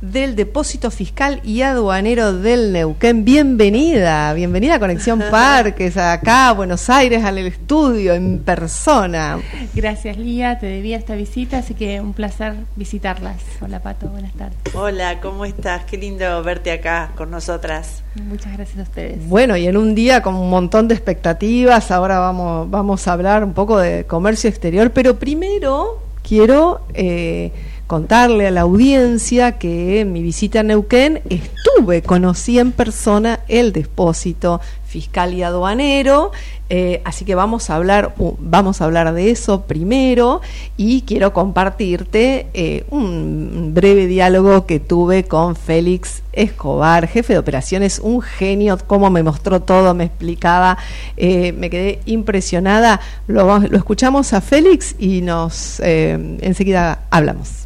[0.00, 3.24] del Depósito Fiscal y Aduanero del Neuquén.
[3.24, 9.38] Bienvenida, bienvenida a Conexión Parques, acá a Buenos Aires, al estudio, en persona.
[9.74, 13.36] Gracias, Lía, te debía esta visita, así que un placer visitarlas.
[13.60, 14.58] Hola, Pato, buenas tardes.
[14.74, 15.84] Hola, ¿cómo estás?
[15.84, 18.02] Qué lindo verte acá con nosotras.
[18.14, 19.28] Muchas gracias a ustedes.
[19.28, 23.44] Bueno, y en un día con un montón de expectativas, ahora vamos, vamos a hablar
[23.44, 26.80] un poco de comercio exterior, pero primero quiero...
[26.94, 27.52] Eh,
[27.90, 34.60] contarle a la audiencia que mi visita a Neuquén estuve, conocí en persona el depósito
[34.86, 36.30] fiscal y aduanero,
[36.68, 40.40] eh, así que vamos a hablar, vamos a hablar de eso primero
[40.76, 47.98] y quiero compartirte eh, un breve diálogo que tuve con Félix Escobar, jefe de operaciones,
[47.98, 50.78] un genio, cómo me mostró todo, me explicaba,
[51.16, 53.00] eh, me quedé impresionada.
[53.26, 57.59] Lo, lo, escuchamos a Félix y nos enseguida hablamos.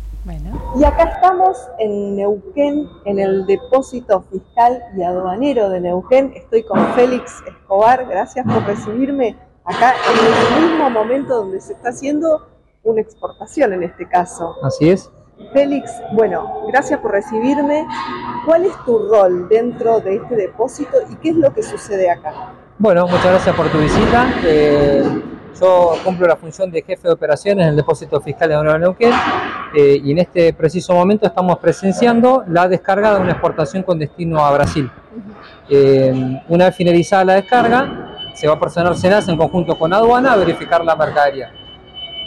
[0.77, 6.33] Y acá estamos en Neuquén, en el depósito fiscal y aduanero de Neuquén.
[6.35, 8.07] Estoy con Félix Escobar.
[8.07, 12.49] Gracias por recibirme acá en el mismo momento donde se está haciendo
[12.85, 14.57] una exportación en este caso.
[14.63, 15.11] Así es.
[15.53, 17.87] Félix, bueno, gracias por recibirme.
[18.47, 22.55] ¿Cuál es tu rol dentro de este depósito y qué es lo que sucede acá?
[22.79, 24.33] Bueno, muchas gracias por tu visita.
[24.43, 25.23] Eh,
[25.61, 29.13] yo cumplo la función de jefe de operaciones en el depósito fiscal de Nueva Neuquén
[29.75, 34.45] eh, y en este preciso momento estamos presenciando la descarga de una exportación con destino
[34.45, 34.91] a Brasil.
[35.69, 40.33] Eh, una vez finalizada la descarga, se va a personar SENAS en conjunto con aduana
[40.33, 41.53] a verificar la mercadería.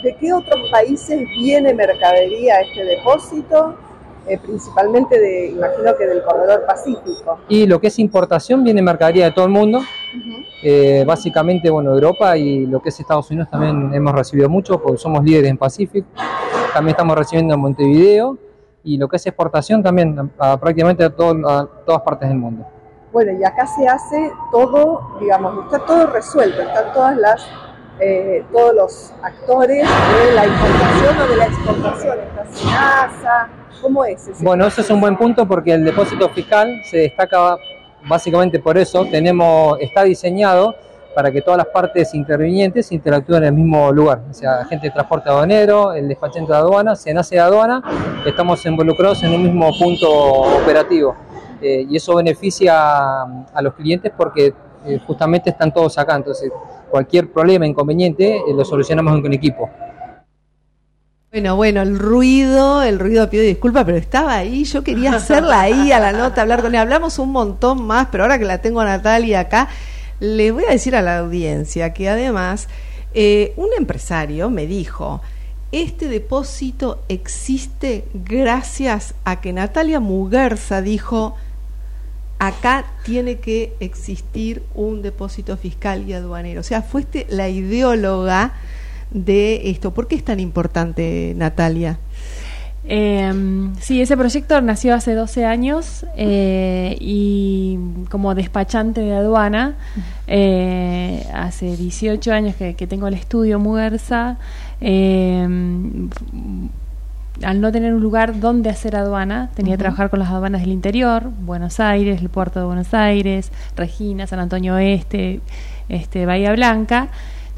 [0.02, 3.76] ¿De qué otros países viene mercadería a este depósito?
[4.28, 7.38] Eh, principalmente de, imagino que del corredor pacífico.
[7.48, 9.80] Y lo que es importación viene mercadería de todo el mundo,
[10.62, 14.98] eh, básicamente, bueno, Europa y lo que es Estados Unidos también hemos recibido mucho porque
[14.98, 16.08] somos líderes en Pacífico,
[16.74, 18.38] también estamos recibiendo en Montevideo.
[18.84, 22.66] Y lo que es exportación también a, prácticamente a, todo, a todas partes del mundo.
[23.12, 27.46] Bueno, y acá se hace todo, digamos, está todo resuelto, están todas las
[28.00, 33.48] eh, todos los actores de la importación o de la exportación, está SENASA,
[33.80, 34.28] ¿cómo es?
[34.28, 37.56] Ese bueno, eso es un buen punto porque el depósito fiscal se destaca
[38.06, 40.74] básicamente por eso, tenemos, está diseñado
[41.14, 44.92] para que todas las partes intervinientes interactúen en el mismo lugar, o sea, gente de
[44.92, 47.82] transporte aduanero, el despachante de aduana, SENASA de aduana,
[48.24, 51.16] estamos involucrados en un mismo punto operativo.
[51.60, 54.54] Eh, y eso beneficia a, los clientes porque
[54.86, 56.52] eh, justamente están todos acá, entonces
[56.88, 59.68] cualquier problema, inconveniente, eh, lo solucionamos con equipo.
[61.38, 65.92] Bueno, bueno, el ruido, el ruido pido disculpas, pero estaba ahí, yo quería hacerla ahí
[65.92, 66.80] a la nota, hablar con él.
[66.80, 69.68] Hablamos un montón más, pero ahora que la tengo a Natalia acá,
[70.18, 72.66] le voy a decir a la audiencia que además
[73.14, 75.22] eh, un empresario me dijo,
[75.70, 81.36] este depósito existe gracias a que Natalia Muguerza dijo,
[82.40, 86.62] acá tiene que existir un depósito fiscal y aduanero.
[86.62, 88.54] O sea, fuiste la ideóloga
[89.10, 89.92] de esto.
[89.92, 91.98] ¿Por qué es tan importante, Natalia?
[92.90, 97.78] Eh, sí, ese proyecto nació hace 12 años eh, y
[98.10, 99.76] como despachante de aduana,
[100.26, 104.38] eh, hace 18 años que, que tengo el estudio Muguerza,
[104.80, 105.46] eh,
[107.42, 110.70] al no tener un lugar donde hacer aduana, tenía que trabajar con las aduanas del
[110.72, 115.40] interior, Buenos Aires, el puerto de Buenos Aires, Regina, San Antonio Oeste,
[115.88, 117.08] este, Bahía Blanca.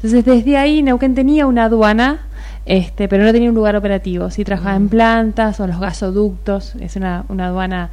[0.03, 2.21] Entonces desde ahí Neuquén tenía una aduana,
[2.65, 4.31] este, pero no tenía un lugar operativo.
[4.31, 7.91] Sí trabajaba en plantas o los gasoductos, es una, una aduana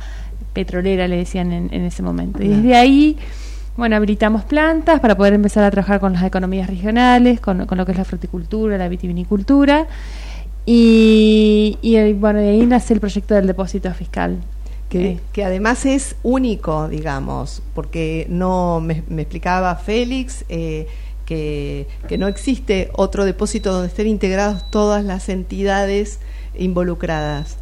[0.54, 2.42] petrolera, le decían en, en ese momento.
[2.42, 3.18] Y desde ahí,
[3.76, 7.84] bueno, habilitamos plantas para poder empezar a trabajar con las economías regionales, con, con lo
[7.84, 9.86] que es la fruticultura, la vitivinicultura.
[10.64, 14.38] Y, y, bueno, de ahí nace el proyecto del depósito fiscal.
[14.88, 20.86] que, Eh, que además es único, digamos, porque no me, me explicaba Félix eh,
[21.28, 26.20] que, que no existe otro depósito donde estén integradas todas las entidades
[26.56, 27.58] involucradas.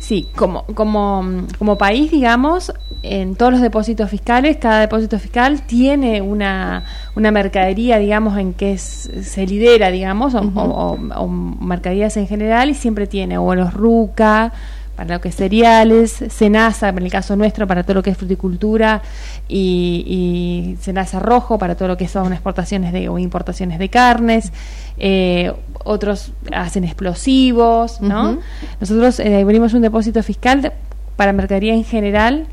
[0.00, 1.24] Sí, como, como,
[1.58, 2.72] como país, digamos,
[3.02, 6.84] en todos los depósitos fiscales, cada depósito fiscal tiene una,
[7.16, 10.58] una mercadería, digamos, en que es- se lidera, digamos, o, Ujú.
[10.60, 14.52] o- o- o mercaderías en general, y siempre tiene o los RUCA,
[14.98, 18.18] para lo que es cereales, Senasa, en el caso nuestro, para todo lo que es
[18.18, 19.00] fruticultura,
[19.48, 24.52] y, y Senasa Rojo, para todo lo que son exportaciones de, o importaciones de carnes,
[24.98, 25.52] eh,
[25.84, 28.38] otros hacen explosivos, ¿no?
[28.80, 30.72] Nosotros eh, abrimos un depósito fiscal de-
[31.18, 32.46] para mercadería en general,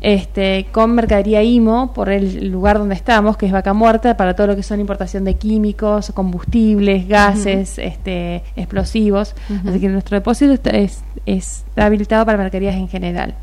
[0.00, 4.46] este, con mercadería IMO por el lugar donde estamos, que es Vaca Muerta, para todo
[4.46, 9.34] lo que son importación de químicos, combustibles, gases, este, explosivos.
[9.68, 13.34] Así que nuestro depósito está, es, está habilitado para mercaderías en general.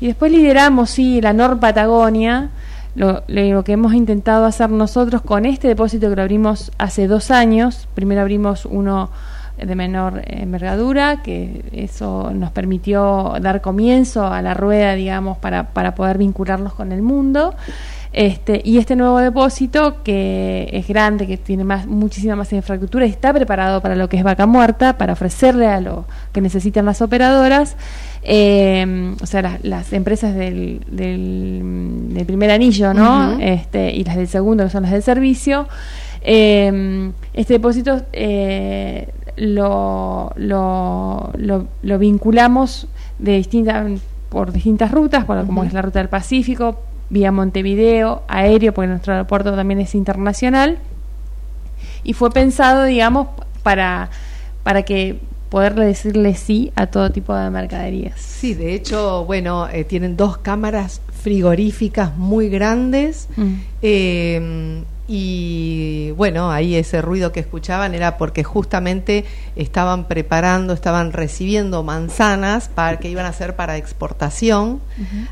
[0.00, 2.50] Y después lideramos, sí, la NOR Patagonia,
[2.94, 7.32] lo, lo que hemos intentado hacer nosotros con este depósito que lo abrimos hace dos
[7.32, 7.88] años.
[7.96, 9.10] Primero abrimos uno
[9.64, 15.94] de menor envergadura, que eso nos permitió dar comienzo a la rueda, digamos, para, para
[15.94, 17.54] poder vincularnos con el mundo.
[18.12, 23.32] Este, y este nuevo depósito, que es grande, que tiene más, muchísima más infraestructura, está
[23.32, 27.76] preparado para lo que es vaca muerta, para ofrecerle a lo que necesitan las operadoras,
[28.24, 33.38] eh, o sea, las, las empresas del, del, del primer anillo, ¿no?
[33.38, 35.68] Este, y las del segundo, que son las del servicio.
[36.22, 39.08] Eh, este depósito eh,
[39.40, 42.86] lo, lo, lo, lo vinculamos
[43.18, 46.78] de distintas por distintas rutas, por, como es la ruta del Pacífico,
[47.08, 50.78] vía Montevideo, aéreo, porque nuestro aeropuerto también es internacional,
[52.04, 53.28] y fue pensado, digamos,
[53.62, 54.10] para,
[54.62, 55.18] para que
[55.48, 58.20] poderle decirle sí a todo tipo de mercaderías.
[58.20, 63.28] Sí, de hecho, bueno, eh, tienen dos cámaras frigoríficas muy grandes.
[63.36, 63.54] Mm.
[63.82, 64.82] Eh,
[65.12, 69.24] y bueno, ahí ese ruido que escuchaban era porque justamente
[69.56, 74.80] estaban preparando, estaban recibiendo manzanas para que iban a ser para exportación.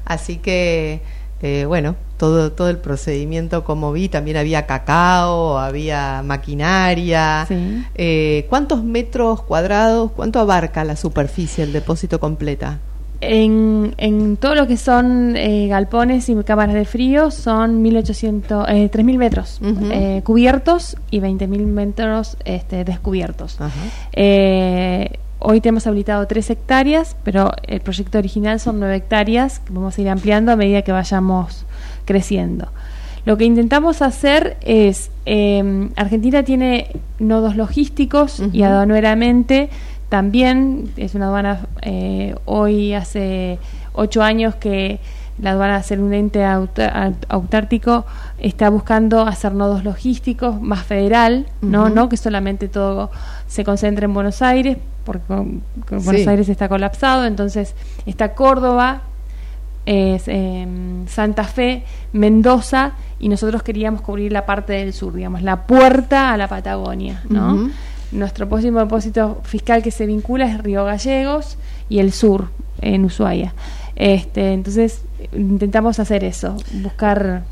[0.04, 1.00] Así que,
[1.42, 7.44] eh, bueno, todo, todo el procedimiento como vi, también había cacao, había maquinaria.
[7.46, 7.84] Sí.
[7.94, 12.80] Eh, ¿Cuántos metros cuadrados, cuánto abarca la superficie, el depósito completa?
[13.20, 18.90] En, en todo lo que son eh, galpones y cámaras de frío son 1800, eh,
[18.92, 19.60] 3.000 metros
[19.90, 23.60] eh, cubiertos y 20.000 metros este, descubiertos.
[23.60, 23.72] Ajá.
[24.12, 29.98] Eh, hoy tenemos habilitado 3 hectáreas, pero el proyecto original son 9 hectáreas que vamos
[29.98, 31.64] a ir ampliando a medida que vayamos
[32.04, 32.68] creciendo.
[33.24, 39.68] Lo que intentamos hacer es, eh, Argentina tiene nodos logísticos y aduaneramente
[40.08, 43.58] también es una aduana, eh, hoy hace
[43.92, 45.00] ocho años que
[45.40, 46.44] la aduana a ser un ente
[47.28, 48.04] autártico
[48.38, 53.10] está buscando hacer nodos logísticos más federal, no, no que solamente todo
[53.46, 56.28] se concentre en Buenos Aires, porque Buenos Sí.
[56.28, 59.02] Aires está colapsado, entonces está Córdoba,
[59.86, 65.62] es, em, Santa Fe, Mendoza, y nosotros queríamos cubrir la parte del sur, digamos, la
[65.66, 67.70] puerta a la Patagonia, ¿no?
[68.12, 72.48] Nuestro próximo depósito fiscal que se vincula es Río Gallegos y el sur,
[72.80, 73.54] en Ushuaia.
[73.96, 75.02] Este, entonces,
[75.32, 77.42] intentamos hacer eso, buscar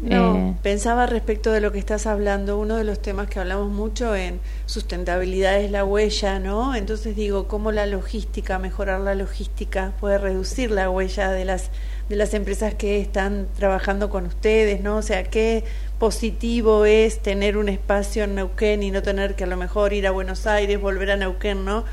[0.00, 3.68] No, Eh, pensaba respecto de lo que estás hablando, uno de los temas que hablamos
[3.70, 6.76] mucho en sustentabilidad es la huella, ¿no?
[6.76, 11.70] Entonces digo, cómo la logística, mejorar la logística puede reducir la huella de las
[12.08, 14.96] de las empresas que están trabajando con ustedes, ¿no?
[14.96, 15.64] O sea, qué
[15.98, 20.06] positivo es tener un espacio en Neuquén y no tener que a lo mejor ir
[20.06, 21.84] a Buenos Aires, volver a Neuquén, ¿no?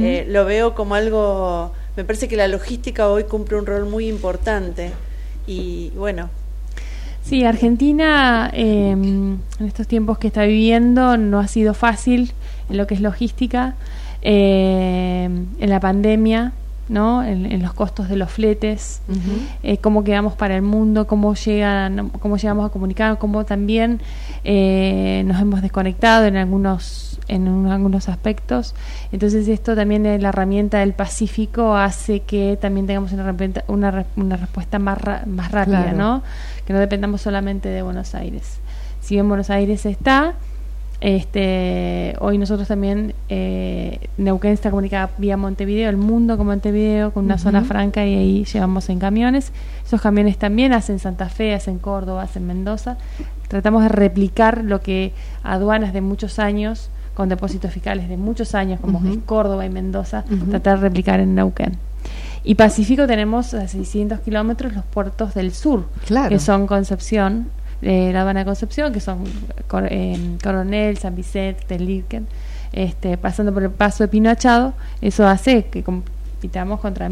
[0.00, 4.08] Eh, lo veo como algo, me parece que la logística hoy cumple un rol muy
[4.08, 4.92] importante
[5.46, 6.30] y bueno,
[7.24, 12.32] Sí, Argentina eh, en estos tiempos que está viviendo no ha sido fácil
[12.68, 13.74] en lo que es logística,
[14.20, 16.52] eh, en la pandemia,
[16.88, 17.22] ¿no?
[17.24, 19.00] En, en los costos de los fletes,
[19.62, 24.00] eh, cómo quedamos para el mundo, cómo llegan, cómo llegamos a comunicar, cómo también
[24.44, 28.74] eh, nos hemos desconectado en algunos en un- algunos aspectos.
[29.10, 33.34] Entonces esto también eh, la herramienta del Pacífico hace que también tengamos una,
[33.68, 35.96] una, una respuesta más, ra- más rápida, Claro.
[35.96, 36.22] ¿no?
[36.66, 38.58] Que no dependamos solamente de Buenos Aires.
[39.00, 40.34] Si bien Buenos Aires está,
[41.00, 47.26] este, hoy nosotros también, eh, Neuquén está comunicada vía Montevideo, el mundo con Montevideo, con
[47.26, 49.52] una zona franca y ahí llevamos en camiones.
[49.86, 52.96] Esos camiones también hacen Santa Fe, hacen Córdoba, hacen Mendoza.
[53.48, 58.80] Tratamos de replicar lo que aduanas de muchos años, con depósitos fiscales de muchos años,
[58.80, 59.08] como Ujú.
[59.08, 61.76] es Córdoba y Mendoza, tratar de replicar en Neuquén.
[62.42, 66.28] Y Pacífico tenemos a 600 kilómetros los puertos del sur, Claro.
[66.30, 67.48] que son Concepción,
[67.84, 69.24] eh, la Habana Concepción, que son
[69.90, 72.26] eh, Coronel, San Vicente, Telirken,
[72.72, 77.08] este, pasando por el paso de Pino Achado, eso hace que compitamos contra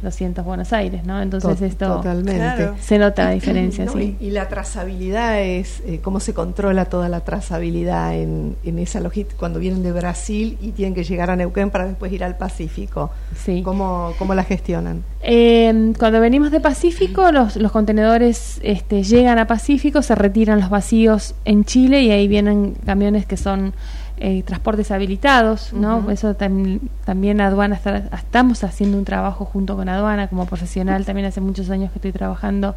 [0.00, 1.20] 1200 Buenos Aires, ¿no?
[1.20, 2.70] Entonces To- esto totalmente.
[2.80, 4.16] Se nota la diferencia, No, sí.
[4.20, 9.00] y, y la trazabilidad es, eh, ¿cómo se controla toda la trazabilidad en, en esa
[9.00, 12.36] logística cuando vienen de Brasil y tienen que llegar a Neuquén para después ir al
[12.36, 13.10] Pacífico?
[13.36, 13.62] Sí.
[13.62, 15.02] ¿Cómo, cómo la gestionan?
[15.20, 20.70] Eh, cuando venimos de Pacífico, los, los contenedores este, llegan a Pacífico, se retiran los
[20.70, 23.72] vacíos en Chile y ahí vienen camiones que son
[24.20, 26.10] eh, transportes habilitados, ¿no?
[26.10, 31.04] Eso tam- también aduana está- estamos haciendo un trabajo junto con aduana como profesional.
[31.04, 32.74] También hace muchos años que estoy trabajando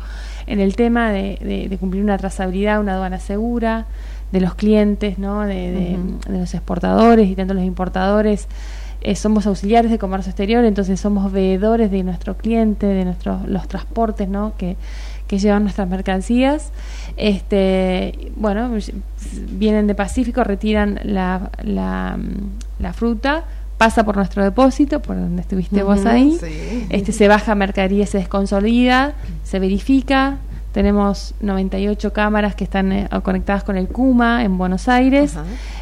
[0.47, 3.85] en el tema de, de- de cumplir una trazabilidad, una aduana segura
[4.31, 5.41] de los clientes, ¿no?
[5.41, 5.71] De,
[6.29, 8.47] de los exportadores y tanto los importadores
[9.03, 13.67] eh, somos auxiliares de comercio exterior, entonces somos veedores de nuestro cliente, de nuestros los
[13.67, 14.53] transportes, ¿no?
[14.57, 14.77] Que,
[15.31, 16.71] que llevan nuestras mercancías.
[17.15, 18.69] Este, bueno,
[19.51, 22.17] vienen de Pacífico, retiran la, la,
[22.79, 23.45] la fruta,
[23.77, 26.37] pasa por nuestro depósito, por donde estuviste vos ahí.
[26.37, 26.85] sí.
[26.89, 29.13] Este se baja mercadería, se desconsolida,
[29.45, 30.37] se verifica.
[30.73, 35.33] Tenemos 98 cámaras que están eh, conectadas con el CUMA en Buenos Aires,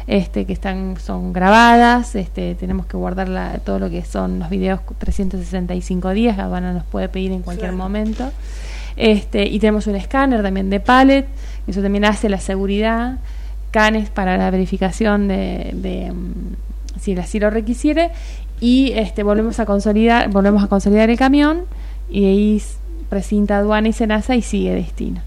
[0.08, 2.14] este, que están son grabadas.
[2.16, 6.36] Este, tenemos que guardar la- todo lo que son los videos 365 días.
[6.36, 7.82] La aduana nos puede pedir en cualquier Claro.
[7.84, 8.30] momento.
[8.96, 11.26] Este, y tenemos un escáner también de pallet,
[11.66, 13.18] eso también hace la seguridad,
[13.70, 18.10] canes para la verificación de, de, mm, si así lo requisiere,
[18.60, 21.62] y este volvemos a consolidar, volvemos a consolidar el camión
[22.10, 22.62] y ahí
[23.08, 25.22] precinta aduana y cenaza y sigue destino.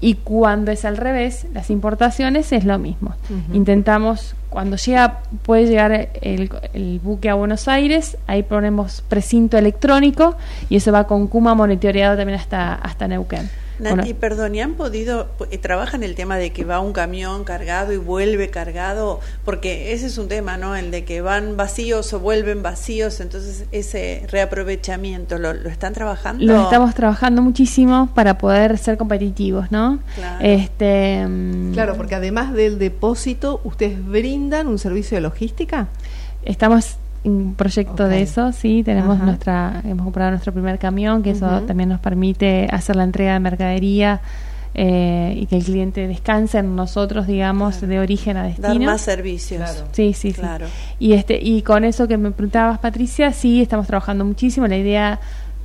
[0.00, 3.14] Y cuando es al revés, las importaciones es lo mismo.
[3.52, 10.36] Intentamos, cuando llega, puede llegar el, el buque a Buenos Aires, ahí ponemos precinto electrónico
[10.68, 13.50] y eso va con Kuma monitoreado también hasta, hasta Neuquén.
[13.78, 17.44] Nati, Bueno, perdón, ¿y han podido, eh, trabajan el tema de que va un camión
[17.44, 19.20] cargado y vuelve cargado?
[19.44, 20.76] Porque ese es un tema, ¿no?
[20.76, 26.44] El de que van vacíos o vuelven vacíos, entonces ese reaprovechamiento, ¿lo, lo están trabajando?
[26.44, 30.00] lo estamos trabajando muchísimo para poder ser competitivos, ¿no?
[30.14, 30.44] Claro.
[30.44, 35.88] Este, mm, Claro, porque además del depósito, ¿ustedes brindan un servicio de logística?
[36.44, 39.26] Estamos un proyecto de eso, sí, tenemos Ajá.
[39.26, 43.40] nuestra, hemos comprado nuestro primer camión, que eso también nos permite hacer la entrega de
[43.40, 44.20] mercadería
[44.74, 48.68] eh, y que el cliente descanse en nosotros, digamos, de origen a destino.
[48.68, 49.58] Dar más servicios.
[49.60, 49.88] Claro.
[49.92, 50.40] Sí, sí, sí.
[50.40, 50.66] Claro.
[50.98, 54.68] Y este y con eso que me preguntabas, Patricia, sí, estamos trabajando muchísimo.
[54.68, 55.18] La idea,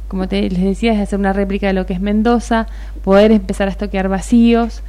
[0.08, 2.68] como te les decía, es hacer una réplica de lo que es Mendoza,
[3.04, 4.82] poder empezar a estoquear vacíos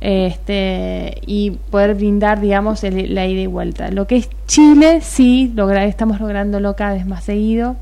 [0.00, 3.90] este y poder brindar, digamos, el- la ida y vuelta.
[3.90, 7.76] Lo que es Chile, sí, logra, estamos lográndolo cada vez más seguido.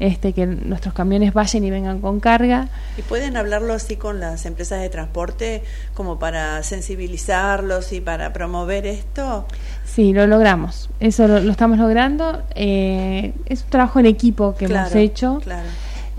[0.00, 2.68] Este, que nuestros camiones vayan y vengan con carga.
[2.96, 5.64] ¿Y pueden hablarlo así con las empresas de transporte
[5.94, 9.44] como para sensibilizarlos y para promover esto?
[9.84, 10.88] Sí, lo logramos.
[11.00, 12.42] Eso lo, lo estamos logrando.
[12.54, 15.40] Eh, es un trabajo en equipo que hemos hecho.
[15.42, 15.66] Claro.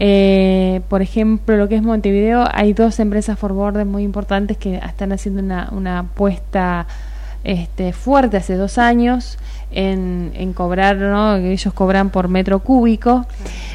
[0.01, 5.11] Eh, por ejemplo, lo que es Montevideo, hay dos empresas forwarders muy importantes que están
[5.11, 6.87] haciendo una, una apuesta
[7.43, 9.37] este, fuerte hace dos años
[9.71, 11.35] en, cobrar, ¿no?
[11.35, 13.25] Ellos cobran por metro cúbico,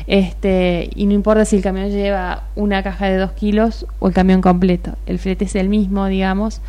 [0.07, 4.15] este, y no importa si el camión lleva una caja de dos kilos o el
[4.15, 6.63] camión completo, el flete es el mismo, digamos,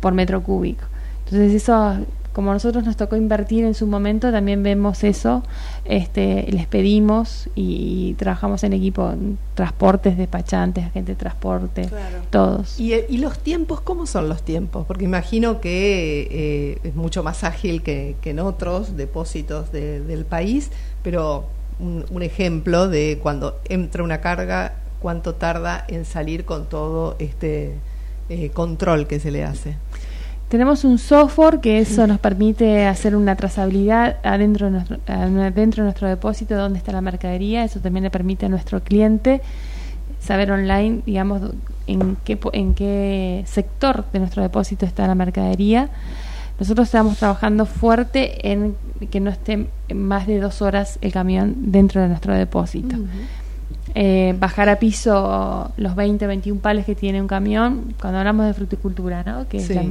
[0.00, 0.84] por metro cúbico.
[1.24, 1.96] Entonces eso,
[2.36, 5.42] como a nosotros nos tocó invertir en su momento, también vemos eso,
[5.86, 9.14] este, les pedimos y, trabajamos en equipo,
[9.54, 11.88] transportes, despachantes, agente de transporte,
[12.28, 12.78] todos.
[12.78, 14.84] ¿Y, y los tiempos, cómo son los tiempos?
[14.86, 20.26] Porque imagino que eh, es mucho más ágil que, que en otros depósitos de- del
[20.26, 20.70] país,
[21.02, 21.46] pero
[21.80, 27.76] un, un ejemplo de cuando entra una carga, cuánto tarda en salir con todo este
[28.28, 29.76] eh, control que se le hace.
[30.48, 35.86] Tenemos un software que eso nos permite hacer una trazabilidad adentro de nuestro, adentro de
[35.88, 37.64] nuestro depósito dónde está la mercadería.
[37.64, 39.40] Eso también le permite a nuestro cliente
[40.20, 41.42] saber online, digamos,
[41.88, 45.88] en qué, en qué sector de nuestro depósito está la mercadería.
[46.60, 48.76] Nosotros estamos trabajando fuerte en
[49.10, 52.96] que no esté más de dos horas el camión dentro de nuestro depósito.
[53.94, 58.52] Eh, bajar a piso los 20, 21 pales que tiene un camión, cuando hablamos de
[58.54, 59.48] fruticultura, ¿no?
[59.48, 59.74] Que es Sí.
[59.74, 59.84] la-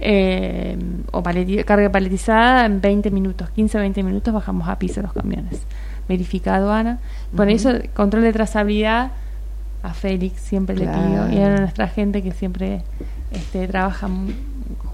[0.00, 0.76] eh,
[1.12, 5.60] o paleti- carga paletizada en 20 minutos, 15, 20 minutos bajamos a piso los camiones.
[6.08, 7.00] Verifica aduana.
[7.36, 9.10] Por eso, control de trazabilidad
[9.82, 12.82] a Félix siempre le pido y a nuestra gente que siempre
[13.30, 14.08] este, trabaja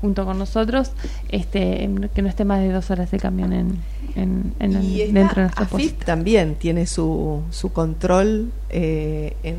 [0.01, 0.93] junto con nosotros,
[1.31, 3.79] este, que no esté más de dos horas el camión en,
[4.17, 9.57] en, en- Y dentro de nuestro AFIP también tiene su, su control eh, en,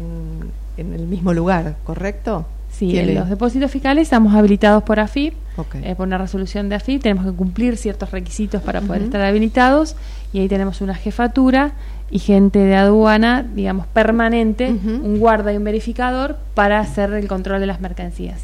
[0.77, 2.45] en el mismo lugar, ¿correcto?
[2.77, 5.33] Sí, en los depósitos fiscales estamos habilitados por AFIP,
[5.81, 9.95] eh, por una resolución de AFIP, tenemos que cumplir ciertos requisitos para poder estar habilitados
[10.33, 11.71] y ahí tenemos una jefatura
[12.11, 17.61] y gente de aduana, digamos, permanente, un guarda y un verificador para hacer el control
[17.61, 18.41] de las mercancías.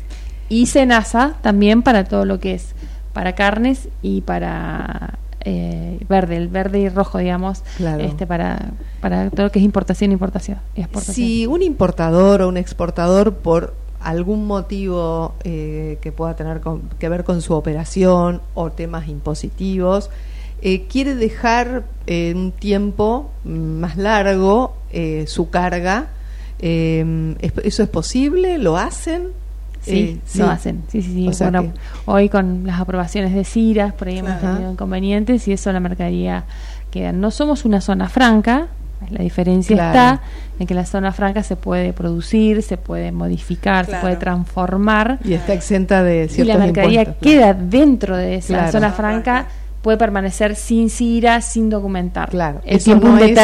[0.47, 2.73] Y SENASA también para todo lo que es
[3.13, 8.03] para carnes y para eh, verde, el verde y rojo, digamos, Claro.
[8.03, 8.71] este para,
[9.01, 11.15] para todo lo que es importación, importación y exportación.
[11.15, 17.09] Si un importador o un exportador por algún motivo eh, que pueda tener con- que
[17.09, 20.09] ver con su operación o temas impositivos,
[20.61, 26.07] eh, quiere dejar eh, un tiempo más largo eh, su carga,
[26.59, 28.57] eh, ¿es- ¿eso es posible?
[28.57, 29.29] ¿Lo hacen?
[29.81, 30.83] Sí, lo hacen.
[30.89, 31.27] Sí, sí, sí.
[31.27, 31.73] O sea Bueno,
[32.05, 34.53] hoy con las aprobaciones de CIRAS, por ahí hemos Ajá.
[34.53, 36.43] tenido inconvenientes y eso la mercadería
[36.91, 37.11] queda.
[37.13, 38.67] No somos una zona franca,
[39.09, 39.89] la diferencia Claro.
[39.91, 40.21] está
[40.59, 45.19] en que la zona franca se puede producir, se puede modificar, se puede transformar.
[45.23, 49.47] Y está exenta de Y ciertos la mercadería impuestos, queda dentro de esa zona franca,
[49.81, 52.29] puede permanecer sin CIRA, sin documentar.
[52.29, 53.41] Claro, El tiempo no es este.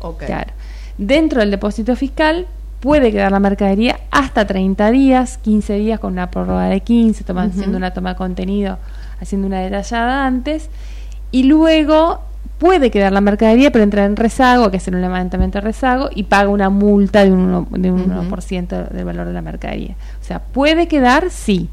[0.00, 0.22] Ok.
[0.24, 0.52] Claro.
[0.96, 2.46] Dentro del depósito fiscal
[2.80, 7.44] puede quedar la mercadería hasta 30 días, 15 días con una prórroga de 15, toma-
[7.44, 8.78] haciendo una toma de contenido,
[9.20, 10.68] haciendo una detallada antes,
[11.30, 12.20] y luego
[12.62, 16.22] puede quedar la mercadería, pero entra en rezago, que es un levantamiento de rezago, y
[16.22, 18.36] paga una multa de un, uno- de un Ujú.
[18.36, 19.96] 1% del valor de la mercadería.
[20.20, 21.68] O sea, puede quedar, sí.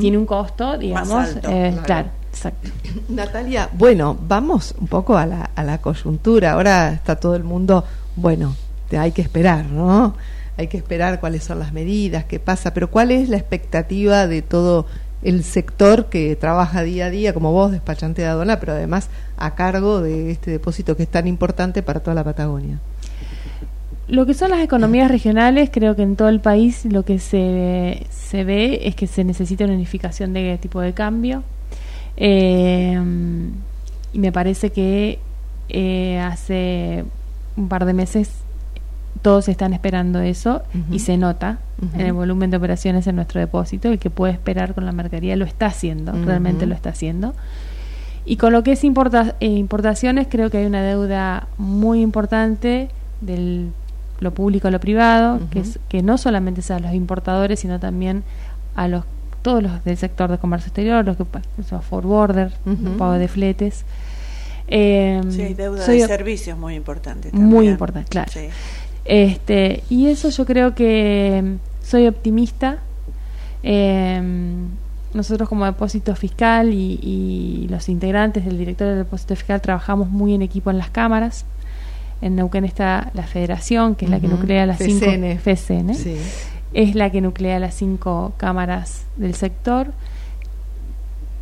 [0.00, 1.82] Tiene un costo, digamos, alto, eh, claro.
[1.84, 2.70] claro, exacto.
[3.10, 6.52] Natalia, bueno, vamos un poco a la, a la coyuntura.
[6.52, 7.84] Ahora está todo el mundo,
[8.16, 8.54] bueno,
[8.88, 10.14] te hay que esperar, ¿no?
[10.56, 14.40] Hay que esperar cuáles son las medidas, qué pasa, pero ¿cuál es la expectativa de
[14.42, 14.86] todo
[15.22, 19.54] el sector que trabaja día a día, como vos, despachante de aduana, pero además a
[19.54, 22.78] cargo de este depósito que es tan importante para toda la Patagonia?
[24.08, 28.06] Lo que son las economías regionales, creo que en todo el país lo que se,
[28.10, 31.44] se ve es que se necesita una unificación de tipo de cambio.
[32.16, 33.00] Eh,
[34.12, 35.18] y me parece que
[35.68, 37.04] eh, hace
[37.56, 38.30] un par de meses
[39.20, 41.58] todos están esperando eso y se nota
[41.94, 43.88] en el volumen de operaciones en nuestro depósito.
[43.88, 47.34] El que puede esperar con la mercadería lo está haciendo, realmente lo está haciendo.
[48.24, 52.88] Y con lo que es importa- eh, importaciones, creo que hay una deuda muy importante
[53.20, 53.70] del
[54.20, 57.80] lo público a lo privado, que, es, que no solamente es a los importadores, sino
[57.80, 58.22] también
[58.76, 59.04] a los
[59.42, 61.24] todos los del sector de comercio exterior, los que
[61.68, 62.96] son forwarder, Ujú.
[62.96, 63.84] pago de fletes.
[64.68, 67.30] Eh, Sí, hay deuda soy de servicios muy importante.
[67.32, 67.72] muy también.
[67.72, 68.30] importante, claro.
[68.32, 68.46] Sí.
[69.04, 72.78] Este, y eso yo creo que mm, soy optimista.
[73.62, 74.20] Eh,
[75.14, 80.34] nosotros como depósito fiscal y, y los integrantes del director del depósito fiscal trabajamos muy
[80.34, 81.44] en equipo en las cámaras.
[82.22, 85.94] En Neuquén está la federación, que es la que nuclea las cinco FCN.
[85.94, 86.16] Sí.
[86.72, 89.88] Es la que nuclea las cinco cámaras del sector.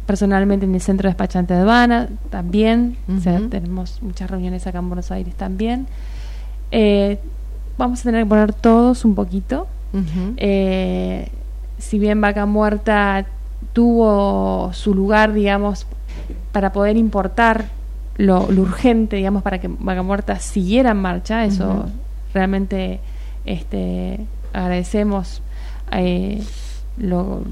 [0.06, 2.96] Personalmente en el centro despachante de aduana también.
[3.14, 3.48] O sea, Ujú.
[3.50, 5.86] tenemos muchas reuniones acá en Buenos Aires también.
[6.72, 7.18] Eh,
[7.80, 9.66] vamos a tener que poner todos un poquito.
[10.36, 11.28] Eh,
[11.78, 13.26] si bien Vaca Muerta
[13.72, 15.86] tuvo su lugar, digamos,
[16.52, 17.64] para poder importar
[18.16, 21.44] lo, lo urgente, digamos, para que Vaca Muerta siguiera en marcha.
[21.44, 21.86] Eso
[22.34, 23.00] realmente
[23.46, 24.20] este,
[24.52, 25.42] agradecemos
[25.92, 26.42] eh,
[26.98, 27.42] lo-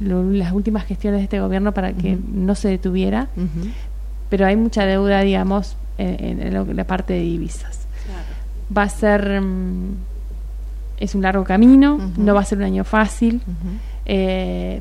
[0.00, 3.28] las últimas gestiones de este gobierno para que no se detuviera.
[4.28, 7.86] Pero hay mucha deuda, digamos, en, en lo- la parte de divisas.
[8.76, 9.40] Va a ser.
[9.40, 9.94] mm,
[11.00, 13.40] es un largo camino, no va a ser un año fácil.
[14.04, 14.80] Eh,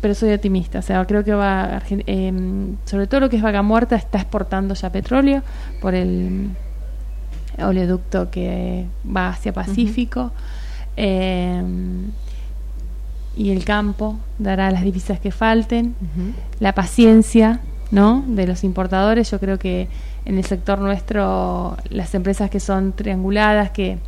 [0.00, 3.62] pero soy optimista, o sea, creo que va, em, sobre todo lo que es Vaca
[3.62, 5.42] Muerta, está exportando ya petróleo
[5.80, 6.50] por el
[7.62, 10.32] oleoducto que va hacia Pacífico.
[10.96, 12.10] Em,
[13.36, 15.94] y el campo dará las divisas que falten.
[16.58, 18.24] La paciencia ¿no?
[18.26, 19.88] de los importadores, yo creo que
[20.24, 23.98] en el sector nuestro, las empresas que son trianguladas, que,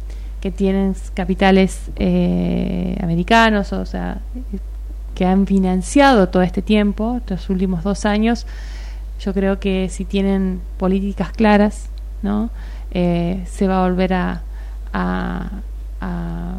[0.41, 4.21] que tienen capitales eh, americanos, o sea,
[5.15, 8.47] que han financiado todo este tiempo, estos últimos dos años,
[9.21, 11.89] yo creo que si tienen políticas claras,
[12.23, 12.51] ¿no?
[12.93, 14.43] Eh, se va a volver a,
[14.93, 15.51] a,
[16.01, 16.59] a-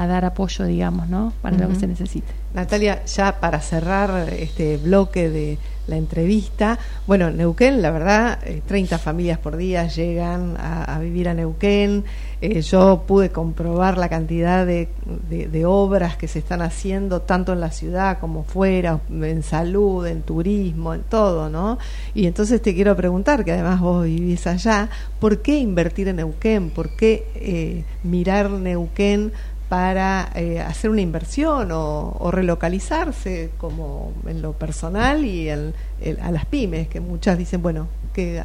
[0.00, 1.32] a dar apoyo, digamos, ¿no?
[1.42, 2.32] Para lo que se necesite.
[2.54, 8.98] Natalia, ya para cerrar este bloque de la entrevista, bueno, Neuquén, la verdad, eh, 30
[8.98, 12.04] familias por día llegan a, a vivir a Neuquén.
[12.40, 14.88] Eh, yo pude comprobar la cantidad de,
[15.28, 20.06] de- de obras que se están haciendo, tanto en la ciudad como fuera, en salud,
[20.06, 21.78] en turismo, en todo, ¿no?
[22.14, 24.88] Y entonces te quiero preguntar, que además vos vivís allá,
[25.18, 26.70] ¿por qué invertir en Neuquén?
[26.70, 29.32] ¿Por qué eh, mirar Neuquén?
[29.68, 36.18] Para eh, hacer una inversión o, o relocalizarse como en lo personal y en- el-
[36.20, 38.42] a las pymes, que muchas dicen, bueno, que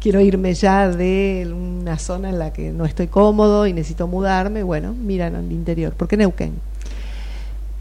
[0.00, 4.62] quiero irme ya de una zona en la que no estoy cómodo y necesito mudarme,
[4.62, 5.92] bueno, miran al interior.
[5.94, 6.52] ¿Por qué Neuquén?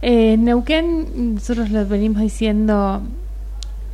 [0.01, 3.01] Eh, Neuquén, nosotros lo venimos diciendo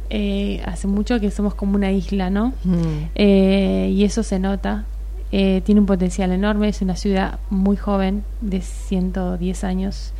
[0.10, 2.54] eh, hace mucho que somos como una isla, ¿no?
[2.64, 3.10] Mm.
[3.16, 4.86] Eh, y eso se nota.
[5.32, 10.14] Eh, tiene un potencial enorme, es una ciudad muy joven, de 110 años.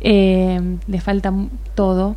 [0.00, 1.32] Eh, le falta
[1.74, 2.16] todo.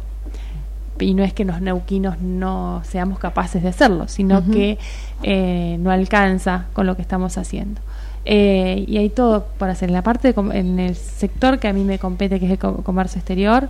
[0.99, 4.77] Y no es que los neuquinos no seamos capaces de hacerlo, sino que
[5.23, 7.81] eh, no alcanza con lo que estamos haciendo.
[8.23, 9.89] Eh, y hay todo por hacer.
[9.89, 12.59] En la parte, de en el sector que a mí me compete, que es el
[12.59, 13.69] co- comercio exterior,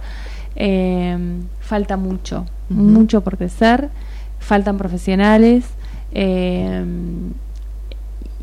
[1.61, 3.89] falta mucho, mucho por crecer,
[4.39, 5.65] faltan profesionales.
[6.11, 6.84] eh,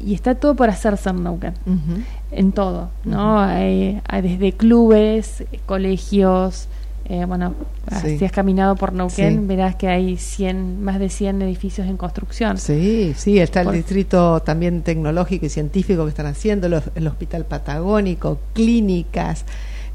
[0.03, 2.03] y está todo por hacerse en Neuquén, Ujú.
[2.33, 3.39] en todo, ¿no?
[3.41, 6.69] Hay- hay desde clubes, colegios,
[7.07, 7.55] eh, bueno,
[8.01, 8.19] Sí.
[8.19, 9.47] si has caminado por Neuquén, Sí.
[9.47, 12.59] verás que hay 100, más de 100 edificios en construcción.
[12.59, 17.45] Sí, sí, está el distrito también tecnológico y científico que están haciendo, los- el Hospital
[17.45, 19.45] Patagónico, clínicas.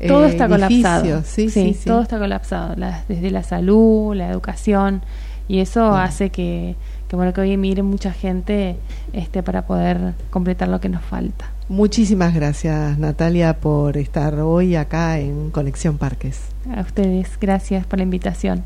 [0.08, 1.06] Todo eh, está colapsado.
[1.06, 1.26] edificios.
[1.28, 1.80] Sí, sí.
[1.86, 5.02] todo está colapsado, la- desde la salud, la educación,
[5.48, 6.76] y eso hace que,
[7.08, 8.78] que, bueno, que hoy emigre mucha gente
[9.14, 11.52] este, para poder completar lo que nos falta.
[11.70, 16.40] Muchísimas gracias, Natalia, por estar hoy acá en Conexión Parques.
[16.74, 18.64] A ustedes, gracias por la invitación.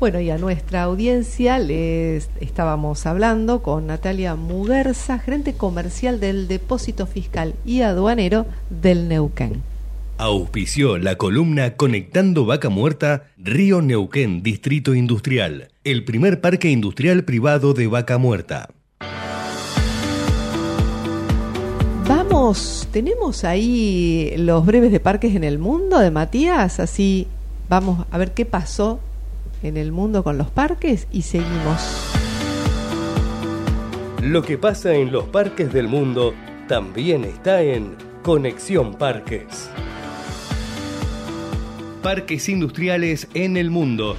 [0.00, 7.06] Bueno, y a nuestra audiencia les estábamos hablando con Natalia Muguerza, gerente comercial del Depósito
[7.06, 9.62] Fiscal y Aduanero del Neuquén.
[10.22, 17.72] Auspició la columna Conectando Vaca Muerta, Río Neuquén, Distrito Industrial, el primer parque industrial privado
[17.72, 18.68] de Vaca Muerta.
[22.06, 27.26] Vamos, tenemos ahí los breves de parques en el mundo de Matías, así
[27.70, 29.00] vamos a ver qué pasó
[29.62, 31.80] en el mundo con los parques y seguimos.
[34.22, 36.34] Lo que pasa en los parques del mundo
[36.68, 39.70] también está en Conexión Parques.
[42.02, 44.16] Parques industriales en el mundo.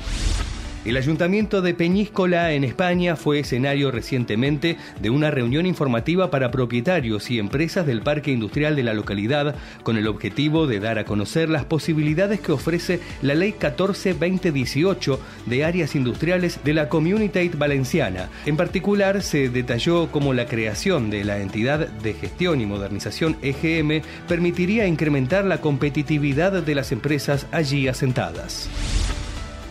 [0.84, 7.30] El ayuntamiento de Peñíscola en España fue escenario recientemente de una reunión informativa para propietarios
[7.30, 9.54] y empresas del parque industrial de la localidad
[9.84, 15.66] con el objetivo de dar a conocer las posibilidades que ofrece la Ley 14-2018 de
[15.66, 18.30] áreas industriales de la Comunitat Valenciana.
[18.48, 24.02] En particular se detalló cómo la creación de la entidad de gestión y modernización EGM
[24.28, 28.68] permitiría incrementar la competitividad de las empresas allí asentadas.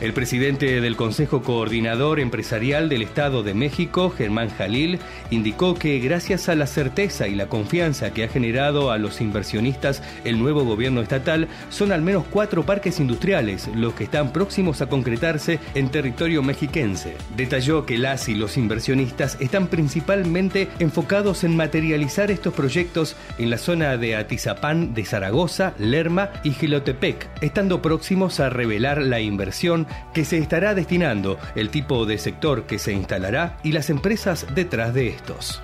[0.01, 4.99] El presidente del Consejo Coordinador Empresarial del Estado de México, Germán Jalil,
[5.31, 10.03] indicó que gracias a la certeza y la confianza que ha generado a los inversionistas
[10.25, 14.89] el nuevo gobierno estatal, son al menos cuatro parques industriales los que están próximos a
[14.89, 17.15] concretarse en territorio mexiquense.
[17.37, 23.59] Detalló que las y los inversionistas están principalmente enfocados en materializar estos proyectos en la
[23.59, 30.25] zona de Atizapán de Zaragoza, Lerma y Gilotepec, estando próximos a revelar la inversión que
[30.25, 35.09] se estará destinando, el tipo de sector que se instalará y las empresas detrás de
[35.09, 35.63] estos.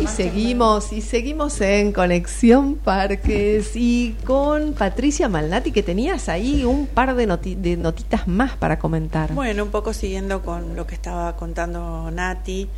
[0.00, 6.86] Y seguimos, y seguimos en Conexión Parques y con Patricia Malnati, que tenías ahí un
[6.86, 9.32] par de, noti- de notitas más para comentar.
[9.32, 12.68] Bueno, un poco siguiendo con lo que estaba contando Nati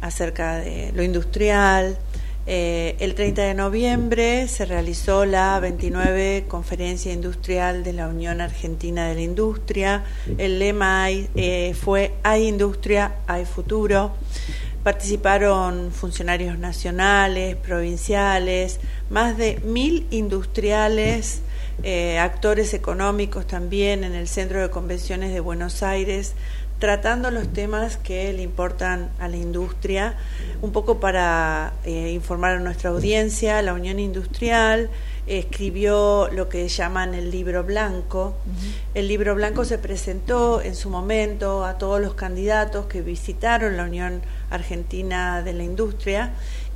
[0.00, 1.98] acerca de lo industrial.
[2.44, 9.06] Eh, el 30 de noviembre se realizó la 29 Conferencia Industrial de la Unión Argentina
[9.06, 10.04] de la Industria.
[10.38, 14.12] El lema eh, fue Hay industria, hay futuro.
[14.82, 18.80] Participaron funcionarios nacionales, provinciales,
[19.10, 21.42] más de mil industriales,
[21.82, 26.34] eh, actores económicos también en el Centro de Convenciones de Buenos Aires,
[26.78, 30.16] tratando los temas que le importan a la industria,
[30.62, 33.62] un poco para eh, informar a nuestra audiencia.
[33.62, 34.90] La Unión Industrial
[35.26, 38.34] escribió lo que llaman el libro blanco.
[38.94, 43.84] El libro blanco se presentó en su momento a todos los candidatos que visitaron la
[43.84, 44.20] Unión
[44.50, 46.32] Argentina de la Industria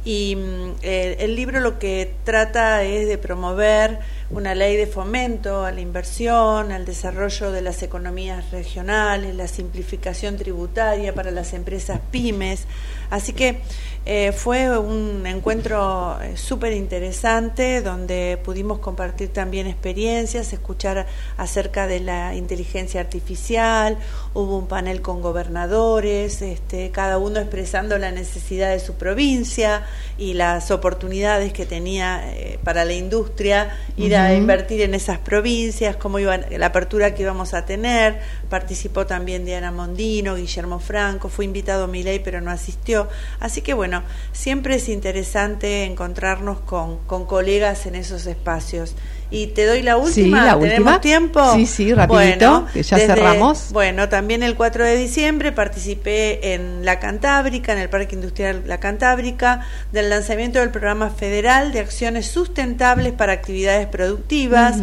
[0.06, 3.98] y mm, el, libro lo que trata es de promover
[4.30, 10.36] una ley de fomento a la inversión, al desarrollo de las economías regionales, la simplificación
[10.36, 12.66] tributaria para las empresas pymes.
[13.10, 13.62] Así que
[14.04, 21.98] eh, fue un encuentro eh, súper interesante donde pudimos compartir también experiencias, escuchar acerca de
[21.98, 23.98] la inteligencia artificial,
[24.36, 29.86] hubo un panel con gobernadores, este, cada uno expresando la necesidad de su provincia
[30.18, 35.96] y las oportunidades que tenía eh, para la industria ir a invertir en esas provincias,
[35.96, 38.20] cómo iban, la apertura que íbamos a tener.
[38.50, 43.08] Participó también Diana Mondino, Guillermo Franco, fue invitado Milei pero no asistió.
[43.40, 48.94] Así que bueno, siempre es interesante encontrarnos con, con colegas en esos espacios.
[49.30, 51.00] Y te doy la última, la ¿tenemos última.
[51.00, 51.54] tiempo?
[51.54, 53.72] Sí, sí, rapidito, que ya cerramos.
[53.72, 58.78] Bueno, también el 4 de diciembre participé en La Cantábrica, en el Parque Industrial La
[58.78, 64.76] Cantábrica, del lanzamiento del programa federal de acciones sustentables para actividades productivas.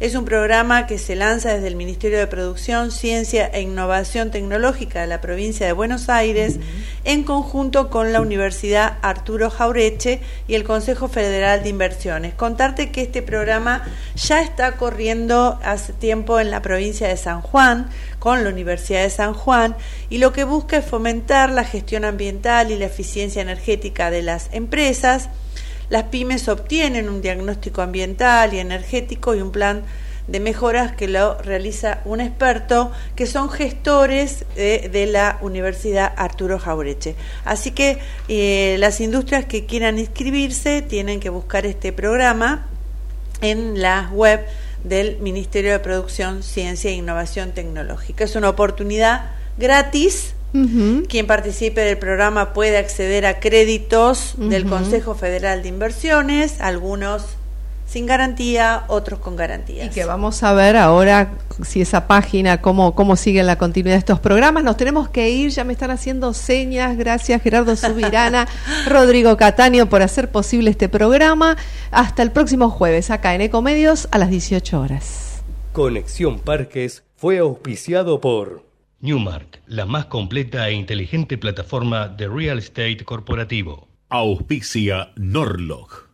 [0.00, 5.02] Es un programa que se lanza desde el Ministerio de Producción, Ciencia e Innovación Tecnológica
[5.02, 6.58] de la provincia de Buenos Aires,
[7.04, 12.34] en conjunto con la Universidad Arturo Jaureche y el Consejo Federal de Inversiones.
[12.34, 13.81] Contarte que este programa
[14.14, 19.10] ya está corriendo hace tiempo en la provincia de San Juan, con la Universidad de
[19.10, 19.76] San Juan,
[20.10, 24.48] y lo que busca es fomentar la gestión ambiental y la eficiencia energética de las
[24.52, 25.28] empresas.
[25.88, 29.84] Las pymes obtienen un diagnóstico ambiental y energético y un plan
[30.28, 37.16] de mejoras que lo realiza un experto que son gestores de, la Universidad Arturo Jaureche.
[37.44, 42.68] Así que eh, las industrias que quieran inscribirse tienen que buscar este programa
[43.42, 44.40] en la web
[44.84, 48.24] del Ministerio de Producción, Ciencia e Innovación Tecnológica.
[48.24, 50.34] Es una oportunidad gratis.
[51.08, 54.66] Quien participe del programa puede acceder a créditos del.
[54.66, 57.36] Consejo Federal de Inversiones, algunos
[57.92, 59.86] sin garantía, otros con garantías.
[59.86, 63.98] Y que vamos a ver ahora si esa página, cómo, cómo sigue la continuidad de
[63.98, 64.64] estos programas.
[64.64, 66.96] Nos tenemos que ir, ya me están haciendo señas.
[66.96, 68.48] Gracias Gerardo Subirana,
[68.88, 71.58] Rodrigo Cataño por hacer posible este programa.
[71.90, 75.42] Hasta el próximo jueves, acá en Ecomedios a las 18 horas.
[75.72, 78.64] Conexión Parques fue auspiciado por
[79.00, 83.88] Newmark, la más completa e inteligente plataforma de real estate corporativo.
[84.08, 86.08] Auspicia Norlog,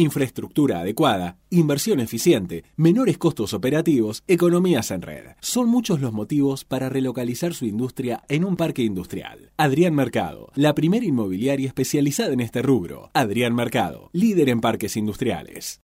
[0.00, 5.24] Infraestructura adecuada, inversión eficiente, menores costos operativos, economías en red.
[5.40, 9.50] Son muchos los motivos para relocalizar su industria en un parque industrial.
[9.58, 13.10] Adrián Mercado, la primera inmobiliaria especializada en este rubro.
[13.12, 15.78] Adrián Mercado, líder en parques industriales.